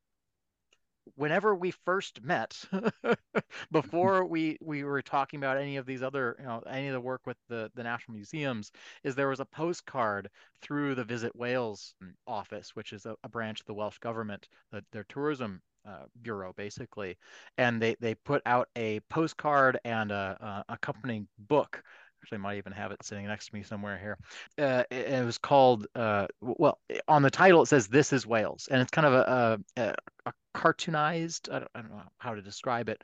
whenever 1.19 1.55
we 1.55 1.73
first 1.85 2.23
met, 2.23 2.57
before 3.73 4.25
we 4.25 4.57
we 4.63 4.85
were 4.85 5.03
talking 5.03 5.39
about 5.39 5.59
any 5.59 5.77
of 5.77 5.87
these 5.87 6.03
other, 6.03 6.37
you 6.39 6.47
know, 6.47 6.63
any 6.71 6.89
of 6.89 6.95
the 6.95 7.01
work 7.01 7.23
with 7.27 7.37
the 7.49 7.71
the 7.75 7.83
national 7.83 8.15
museums, 8.15 8.71
is 9.05 9.15
there 9.15 9.29
was 9.29 9.41
a 9.41 9.45
postcard 9.45 10.31
through 10.63 10.95
the 10.95 11.05
Visit 11.05 11.35
Wales 11.37 11.95
office, 12.27 12.75
which 12.75 12.93
is 12.93 13.05
a, 13.07 13.17
a 13.25 13.29
branch 13.29 13.61
of 13.61 13.67
the 13.67 13.75
Welsh 13.75 13.99
government, 13.99 14.49
the, 14.73 14.85
their 14.93 15.05
tourism 15.05 15.61
uh, 15.87 16.05
bureau 16.23 16.53
basically, 16.57 17.17
and 17.57 17.81
they 17.83 17.97
they 18.01 18.15
put 18.15 18.43
out 18.47 18.69
a 18.77 19.01
postcard 19.11 19.79
and 19.85 20.13
a, 20.13 20.65
a 20.69 20.73
accompanying 20.75 21.27
book 21.39 21.83
Actually, 22.29 22.38
might 22.38 22.59
even 22.59 22.73
have 22.75 22.93
it 22.93 23.03
sitting 23.03 23.27
next 23.27 23.47
to 23.47 23.55
me 23.55 23.62
somewhere 23.62 23.97
here. 23.97 24.19
Uh, 24.59 24.85
it, 24.91 25.09
it, 25.09 25.25
was 25.25 25.38
called, 25.38 25.87
uh, 25.95 26.27
well, 26.43 26.79
on 27.09 27.23
the 27.23 27.31
title 27.31 27.62
it 27.62 27.67
says 27.67 27.88
"This 27.88 28.12
is 28.12 28.27
Wales," 28.27 28.69
and 28.71 28.83
it's 28.83 28.91
kind 28.91 29.07
of 29.07 29.14
a, 29.14 29.59
a, 29.79 29.95
a 30.27 30.33
cartoonized, 30.55 31.51
I 31.51 31.61
don't, 31.61 31.71
I 31.75 31.81
don't, 31.81 31.91
know 31.91 32.03
how 32.19 32.35
to 32.35 32.43
describe 32.43 32.91
it, 32.91 33.03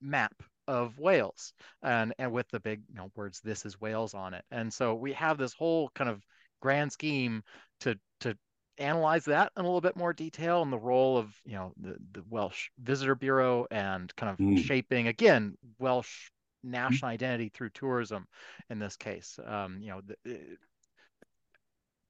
map 0.00 0.32
of 0.66 0.98
Wales, 0.98 1.52
and 1.82 2.14
and 2.18 2.32
with 2.32 2.48
the 2.48 2.60
big 2.60 2.80
you 2.88 2.94
know 2.94 3.10
words 3.14 3.42
"This 3.44 3.66
is 3.66 3.78
Wales" 3.78 4.14
on 4.14 4.32
it. 4.32 4.44
And 4.50 4.72
so 4.72 4.94
we 4.94 5.12
have 5.12 5.36
this 5.36 5.52
whole 5.52 5.90
kind 5.94 6.08
of 6.08 6.22
grand 6.62 6.92
scheme 6.92 7.42
to 7.80 7.98
to 8.20 8.34
analyze 8.78 9.26
that 9.26 9.52
in 9.54 9.60
a 9.60 9.66
little 9.66 9.82
bit 9.82 9.96
more 9.96 10.14
detail 10.14 10.62
and 10.62 10.72
the 10.72 10.78
role 10.78 11.18
of 11.18 11.30
you 11.44 11.56
know 11.56 11.74
the, 11.78 11.94
the 12.12 12.24
Welsh 12.30 12.70
Visitor 12.82 13.16
Bureau 13.16 13.66
and 13.70 14.16
kind 14.16 14.32
of 14.32 14.38
mm. 14.38 14.64
shaping 14.64 15.08
again 15.08 15.58
Welsh. 15.78 16.30
National 16.62 17.10
identity 17.10 17.48
through 17.48 17.70
tourism 17.70 18.26
in 18.70 18.78
this 18.78 18.96
case. 18.96 19.38
Um, 19.44 19.78
you 19.80 19.90
know, 19.90 20.00
the, 20.04 20.34
uh, 20.34 20.38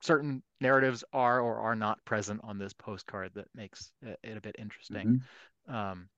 certain 0.00 0.42
narratives 0.60 1.04
are 1.12 1.40
or 1.40 1.58
are 1.58 1.76
not 1.76 2.04
present 2.04 2.40
on 2.42 2.58
this 2.58 2.72
postcard 2.72 3.30
that 3.34 3.48
makes 3.54 3.92
it 4.02 4.36
a 4.36 4.40
bit 4.40 4.56
interesting. 4.58 5.22
Mm-hmm. 5.68 5.74
Um, 5.74 6.08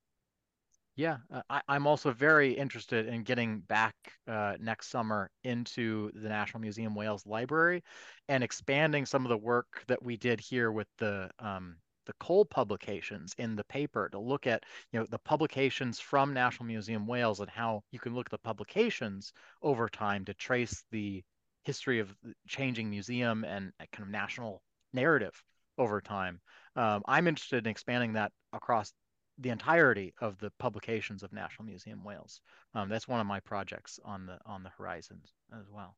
yeah, 0.97 1.17
uh, 1.33 1.43
I, 1.51 1.77
am 1.77 1.89
also 1.89 2.13
very 2.13 2.53
interested 2.53 3.09
in 3.09 3.25
getting 3.25 3.61
back 3.61 3.97
uh, 4.29 4.55
next 4.61 4.91
summer 4.91 5.29
into 5.43 6.13
the 6.15 6.29
National 6.29 6.61
Museum 6.61 6.95
Wales 6.95 7.27
Library 7.27 7.83
and 8.29 8.45
expanding 8.45 9.05
some 9.05 9.25
of 9.25 9.29
the 9.29 9.37
work 9.37 9.83
that 9.89 10.03
we 10.03 10.17
did 10.17 10.39
here 10.39 10.71
with 10.71 10.87
the 10.99 11.31
um, 11.41 11.77
the 12.07 12.13
Cole 12.15 12.45
publications 12.45 13.35
in 13.39 13.57
the 13.57 13.65
paper 13.65 14.09
to 14.11 14.19
look 14.19 14.47
at 14.47 14.65
you 14.93 15.01
know 15.01 15.07
the 15.09 15.19
publications 15.19 16.01
from 16.01 16.33
National 16.33 16.67
Museum 16.67 17.07
Wales 17.07 17.41
and 17.41 17.51
how 17.51 17.83
you 17.91 17.99
can 17.99 18.15
look 18.15 18.27
at 18.27 18.31
the 18.33 18.39
publications 18.39 19.33
over 19.63 19.89
time 19.89 20.25
to 20.25 20.35
trace 20.35 20.85
the 20.91 21.23
history 21.65 21.99
of 21.99 22.15
changing 22.47 22.91
museum 22.91 23.45
and 23.45 23.73
kind 23.93 24.03
of 24.03 24.09
national 24.09 24.63
narrative 24.93 25.43
over 25.79 26.01
time. 26.01 26.41
Um, 26.77 27.03
I'm 27.07 27.27
interested 27.27 27.67
in 27.67 27.71
expanding 27.71 28.13
that 28.15 28.33
across 28.53 28.93
the 29.39 29.51
entirety 29.51 30.15
of 30.21 30.39
the 30.39 30.53
publications 30.59 31.23
of 31.23 31.33
National 31.33 31.67
Museum 31.67 32.05
Wales. 32.05 32.41
Um, 32.75 32.89
that's 32.89 33.09
one 33.09 33.21
of 33.21 33.27
my 33.27 33.41
projects 33.41 33.99
on 34.05 34.27
the 34.27 34.39
on 34.47 34.63
the 34.63 34.71
horizon 34.77 35.21
as 35.53 35.67
well. 35.71 35.97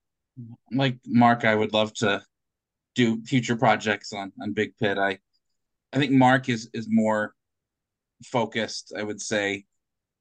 Like 0.73 0.99
Mark, 1.07 1.45
I 1.45 1.55
would 1.55 1.73
love 1.73 1.93
to 1.95 2.23
do 2.95 3.23
future 3.23 3.57
projects 3.57 4.13
on 4.13 4.33
on 4.41 4.53
Big 4.53 4.77
Pit. 4.79 4.99
I 4.99 5.19
I 5.97 5.99
think 5.99 6.13
Mark 6.13 6.51
is 6.51 6.69
is 6.75 6.89
more 6.91 7.35
focused, 8.23 8.93
I 8.97 9.03
would 9.03 9.21
say, 9.21 9.65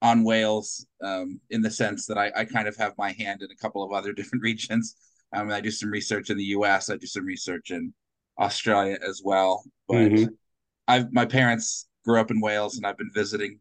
on 0.00 0.24
Wales 0.24 0.86
um, 1.02 1.38
in 1.50 1.60
the 1.60 1.70
sense 1.70 2.06
that 2.06 2.16
I, 2.16 2.32
I 2.34 2.44
kind 2.46 2.66
of 2.66 2.76
have 2.76 2.94
my 2.96 3.12
hand 3.12 3.42
in 3.42 3.50
a 3.50 3.56
couple 3.56 3.82
of 3.82 3.92
other 3.92 4.12
different 4.14 4.42
regions. 4.42 4.96
Um, 5.34 5.50
I 5.50 5.60
do 5.60 5.70
some 5.70 5.90
research 5.90 6.30
in 6.30 6.38
the 6.38 6.44
U.S. 6.44 6.88
I 6.88 6.96
do 6.96 7.06
some 7.06 7.26
research 7.26 7.70
in 7.72 7.92
Australia 8.38 8.96
as 9.06 9.20
well. 9.22 9.64
But 9.86 9.96
mm-hmm. 9.96 10.24
I've 10.88 11.12
my 11.12 11.26
parents 11.26 11.88
grew 12.06 12.20
up 12.20 12.30
in 12.30 12.40
Wales, 12.40 12.78
and 12.78 12.86
I've 12.86 12.96
been 12.96 13.12
visiting 13.12 13.58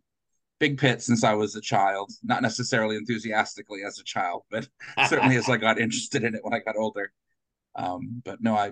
Big 0.61 0.77
Pit 0.77 1.01
since 1.01 1.25
I 1.25 1.33
was 1.33 1.57
a 1.57 1.61
child. 1.61 2.11
Not 2.23 2.41
necessarily 2.41 2.95
enthusiastically 2.95 3.83
as 3.83 3.99
a 3.99 4.05
child, 4.05 4.43
but 4.49 4.69
certainly 5.09 5.35
as 5.35 5.49
I 5.49 5.57
got 5.57 5.81
interested 5.81 6.23
in 6.23 6.33
it 6.33 6.45
when 6.45 6.53
I 6.53 6.59
got 6.59 6.77
older. 6.77 7.11
Um, 7.75 8.21
but 8.23 8.41
no, 8.41 8.55
I 8.55 8.71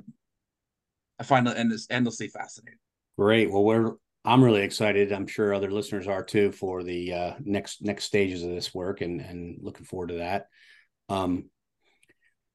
I 1.19 1.23
find 1.23 1.45
it 1.45 1.58
endlessly 1.89 2.29
fascinating. 2.29 2.79
Great. 3.17 3.52
Well, 3.52 3.63
we're 3.63 3.93
I'm 4.26 4.43
really 4.43 4.62
excited. 4.62 5.12
I'm 5.12 5.28
sure 5.28 5.54
other 5.54 5.69
listeners 5.69 6.08
are 6.08 6.23
too 6.23 6.52
for 6.52 6.82
the 6.84 7.13
uh, 7.13 7.34
next 7.43 7.82
next 7.82 8.06
stages 8.06 8.43
of 8.43 8.49
this 8.49 8.73
work, 8.73 9.02
and 9.02 9.21
and 9.21 9.58
looking 9.62 9.86
forward 9.86 10.10
to 10.10 10.15
that. 10.15 10.47
Um, 11.10 11.49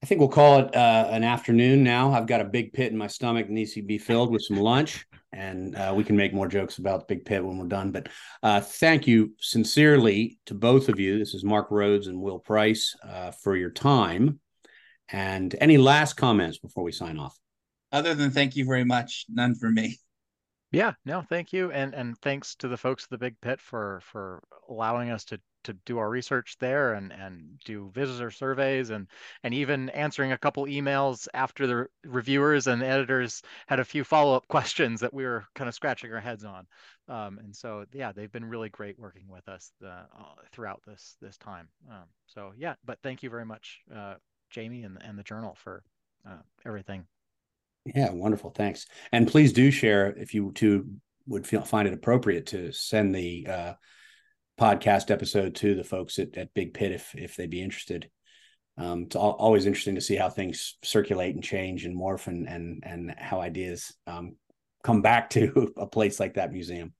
I 0.01 0.05
think 0.05 0.19
we'll 0.19 0.29
call 0.29 0.59
it 0.59 0.75
uh, 0.75 1.09
an 1.11 1.23
afternoon 1.23 1.83
now. 1.83 2.13
I've 2.13 2.25
got 2.25 2.41
a 2.41 2.45
big 2.45 2.71
pit 2.73 2.91
in 2.91 2.97
my 2.97 3.07
stomach 3.07 3.49
needs 3.49 3.73
to 3.73 3.83
be 3.83 3.97
filled 3.97 4.31
with 4.31 4.41
some 4.41 4.57
lunch, 4.57 5.05
and 5.33 5.75
uh, 5.75 5.93
we 5.95 6.03
can 6.05 6.15
make 6.15 6.33
more 6.33 6.47
jokes 6.47 6.77
about 6.77 7.01
the 7.01 7.15
big 7.15 7.25
pit 7.25 7.43
when 7.43 7.57
we're 7.57 7.67
done. 7.67 7.91
But 7.91 8.07
uh, 8.41 8.61
thank 8.61 9.07
you 9.07 9.35
sincerely 9.39 10.39
to 10.45 10.53
both 10.53 10.89
of 10.89 10.99
you. 10.99 11.19
This 11.19 11.33
is 11.33 11.43
Mark 11.43 11.67
Rhodes 11.69 12.07
and 12.07 12.21
Will 12.21 12.39
Price 12.39 12.95
uh, 13.07 13.31
for 13.31 13.55
your 13.55 13.71
time. 13.71 14.39
And 15.11 15.53
any 15.59 15.77
last 15.77 16.13
comments 16.13 16.59
before 16.59 16.83
we 16.83 16.91
sign 16.91 17.19
off? 17.19 17.37
Other 17.91 18.15
than 18.15 18.31
thank 18.31 18.55
you 18.55 18.65
very 18.65 18.85
much, 18.85 19.25
none 19.29 19.55
for 19.55 19.69
me. 19.69 19.97
Yeah, 20.71 20.93
no, 21.03 21.21
thank 21.21 21.51
you, 21.51 21.71
and 21.71 21.95
and 21.95 22.17
thanks 22.19 22.55
to 22.57 22.67
the 22.67 22.77
folks 22.77 23.05
at 23.05 23.09
the 23.09 23.17
Big 23.17 23.41
Pit 23.41 23.59
for 23.59 24.01
for 24.03 24.43
allowing 24.67 25.09
us 25.09 25.25
to 25.25 25.41
to 25.63 25.73
do 25.73 25.97
our 25.97 26.09
research 26.09 26.57
there 26.59 26.93
and 26.93 27.11
and 27.11 27.59
do 27.65 27.89
visitor 27.91 28.29
surveys 28.29 28.91
and 28.91 29.07
and 29.43 29.53
even 29.53 29.89
answering 29.89 30.31
a 30.31 30.37
couple 30.37 30.65
emails 30.65 31.27
after 31.33 31.65
the 31.65 31.87
reviewers 32.03 32.67
and 32.67 32.81
the 32.81 32.85
editors 32.85 33.41
had 33.67 33.79
a 33.79 33.85
few 33.85 34.03
follow 34.03 34.35
up 34.35 34.47
questions 34.47 35.01
that 35.01 35.13
we 35.13 35.25
were 35.25 35.43
kind 35.55 35.67
of 35.67 35.73
scratching 35.73 36.13
our 36.13 36.21
heads 36.21 36.45
on. 36.45 36.67
Um, 37.07 37.39
and 37.39 37.55
so 37.55 37.85
yeah, 37.91 38.11
they've 38.11 38.31
been 38.31 38.45
really 38.45 38.69
great 38.69 38.99
working 38.99 39.27
with 39.27 39.49
us 39.49 39.71
the, 39.81 39.89
uh, 39.89 40.35
throughout 40.51 40.81
this 40.85 41.17
this 41.19 41.37
time. 41.37 41.67
Um, 41.89 42.05
so 42.27 42.53
yeah, 42.55 42.75
but 42.85 42.99
thank 43.01 43.23
you 43.23 43.31
very 43.31 43.45
much, 43.45 43.79
uh, 43.93 44.15
Jamie 44.51 44.83
and 44.83 45.01
and 45.01 45.17
the 45.17 45.23
journal 45.23 45.55
for 45.55 45.83
uh, 46.29 46.41
everything 46.63 47.07
yeah, 47.95 48.11
wonderful. 48.11 48.51
Thanks. 48.51 48.87
And 49.11 49.27
please 49.27 49.53
do 49.53 49.71
share 49.71 50.07
if 50.17 50.33
you 50.33 50.51
two 50.53 50.87
would 51.27 51.47
feel 51.47 51.63
find 51.63 51.87
it 51.87 51.93
appropriate 51.93 52.47
to 52.47 52.71
send 52.71 53.13
the 53.13 53.47
uh, 53.47 53.73
podcast 54.59 55.11
episode 55.11 55.55
to 55.55 55.75
the 55.75 55.83
folks 55.83 56.19
at, 56.19 56.35
at 56.37 56.53
Big 56.53 56.73
Pit 56.73 56.91
if 56.91 57.15
if 57.15 57.35
they'd 57.35 57.49
be 57.49 57.61
interested. 57.61 58.09
Um, 58.77 59.03
it's 59.03 59.15
all, 59.15 59.31
always 59.31 59.65
interesting 59.65 59.95
to 59.95 60.01
see 60.01 60.15
how 60.15 60.29
things 60.29 60.77
circulate 60.83 61.35
and 61.35 61.43
change 61.43 61.85
and 61.85 61.95
morph 61.95 62.27
and 62.27 62.47
and 62.47 62.83
and 62.85 63.15
how 63.17 63.41
ideas 63.41 63.93
um, 64.07 64.35
come 64.83 65.01
back 65.01 65.29
to 65.31 65.73
a 65.77 65.85
place 65.85 66.19
like 66.19 66.35
that 66.35 66.51
museum. 66.51 66.93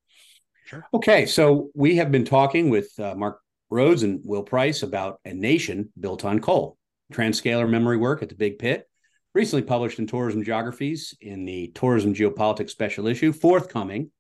Sure. 0.66 0.86
Okay, 0.94 1.26
so 1.26 1.70
we 1.74 1.96
have 1.96 2.12
been 2.12 2.26
talking 2.26 2.70
with 2.70 2.92
uh, 3.00 3.16
Mark 3.16 3.40
Rhodes 3.72 4.04
and 4.04 4.22
Will 4.24 4.44
Price 4.44 4.84
about 4.84 5.20
a 5.26 5.34
nation 5.34 5.92
built 6.00 6.26
on 6.26 6.40
coal, 6.40 6.78
transcalar 7.12 7.68
memory 7.68 7.98
work 7.98 8.22
at 8.22 8.30
the 8.30 8.36
Big 8.36 8.60
Pit 8.60 8.88
recently 9.34 9.64
published 9.64 10.00
in 10.00 10.08
Tourism 10.08 10.44
Geographies 10.44 11.16
in 11.22 11.46
the 11.46 11.72
Tourism 11.76 12.14
Geopolitics 12.14 12.72
special 12.72 13.08
issue, 13.08 13.32
forthcoming 13.32 14.12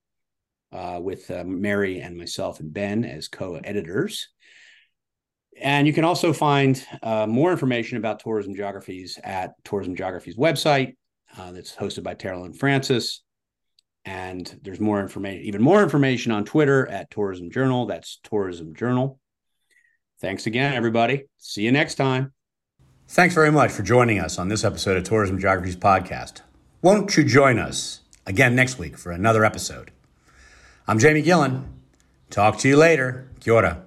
uh, 0.72 1.00
with 1.02 1.30
uh, 1.32 1.44
Mary 1.46 2.00
and 2.00 2.18
myself 2.18 2.60
and 2.60 2.74
Ben 2.74 3.04
as 3.04 3.28
co 3.28 3.56
editors. 3.56 4.30
And 5.62 5.88
you 5.88 5.94
can 5.94 6.06
also 6.06 6.32
find 6.32 6.84
uh, 7.04 7.28
more 7.28 7.52
information 7.52 7.98
about 7.98 8.20
Tourism 8.20 8.56
Geographies 8.56 9.20
at 9.24 9.54
Tourism 9.64 9.96
Geographies 9.96 10.38
website 10.38 10.96
uh, 11.38 11.52
that's 11.52 11.76
hosted 11.76 12.04
by 12.04 12.16
and 12.46 12.58
Francis. 12.58 13.24
And 14.06 14.60
there's 14.64 14.80
more 14.80 15.02
information, 15.02 15.44
even 15.44 15.62
more 15.62 15.84
information 15.84 16.32
on 16.32 16.46
Twitter 16.46 16.88
at 16.88 17.12
Tourism 17.12 17.52
Journal. 17.52 17.86
That's 17.86 18.20
Tourism 18.24 18.74
Journal. 18.74 19.20
Thanks 20.22 20.48
again, 20.48 20.74
everybody. 20.74 21.26
See 21.38 21.64
you 21.64 21.72
next 21.72 21.96
time. 21.96 22.34
Thanks 23.12 23.34
very 23.34 23.52
much 23.52 23.72
for 23.72 23.82
joining 23.82 24.20
us 24.20 24.38
on 24.38 24.50
this 24.50 24.64
episode 24.64 24.96
of 24.96 25.04
Tourism 25.04 25.40
Geographies 25.40 25.76
podcast. 25.76 26.42
Won't 26.84 27.18
you 27.18 27.24
join 27.24 27.58
us 27.58 28.02
again 28.28 28.54
next 28.54 28.78
week 28.78 29.00
for 29.00 29.12
another 29.12 29.44
episode? 29.44 29.90
I'm 30.88 31.00
Jamie 31.00 31.24
Gillen. 31.24 31.82
Talk 32.30 32.60
to 32.60 32.70
you 32.70 32.78
later. 32.78 33.28
Kia 33.40 33.54
ora. 33.56 33.84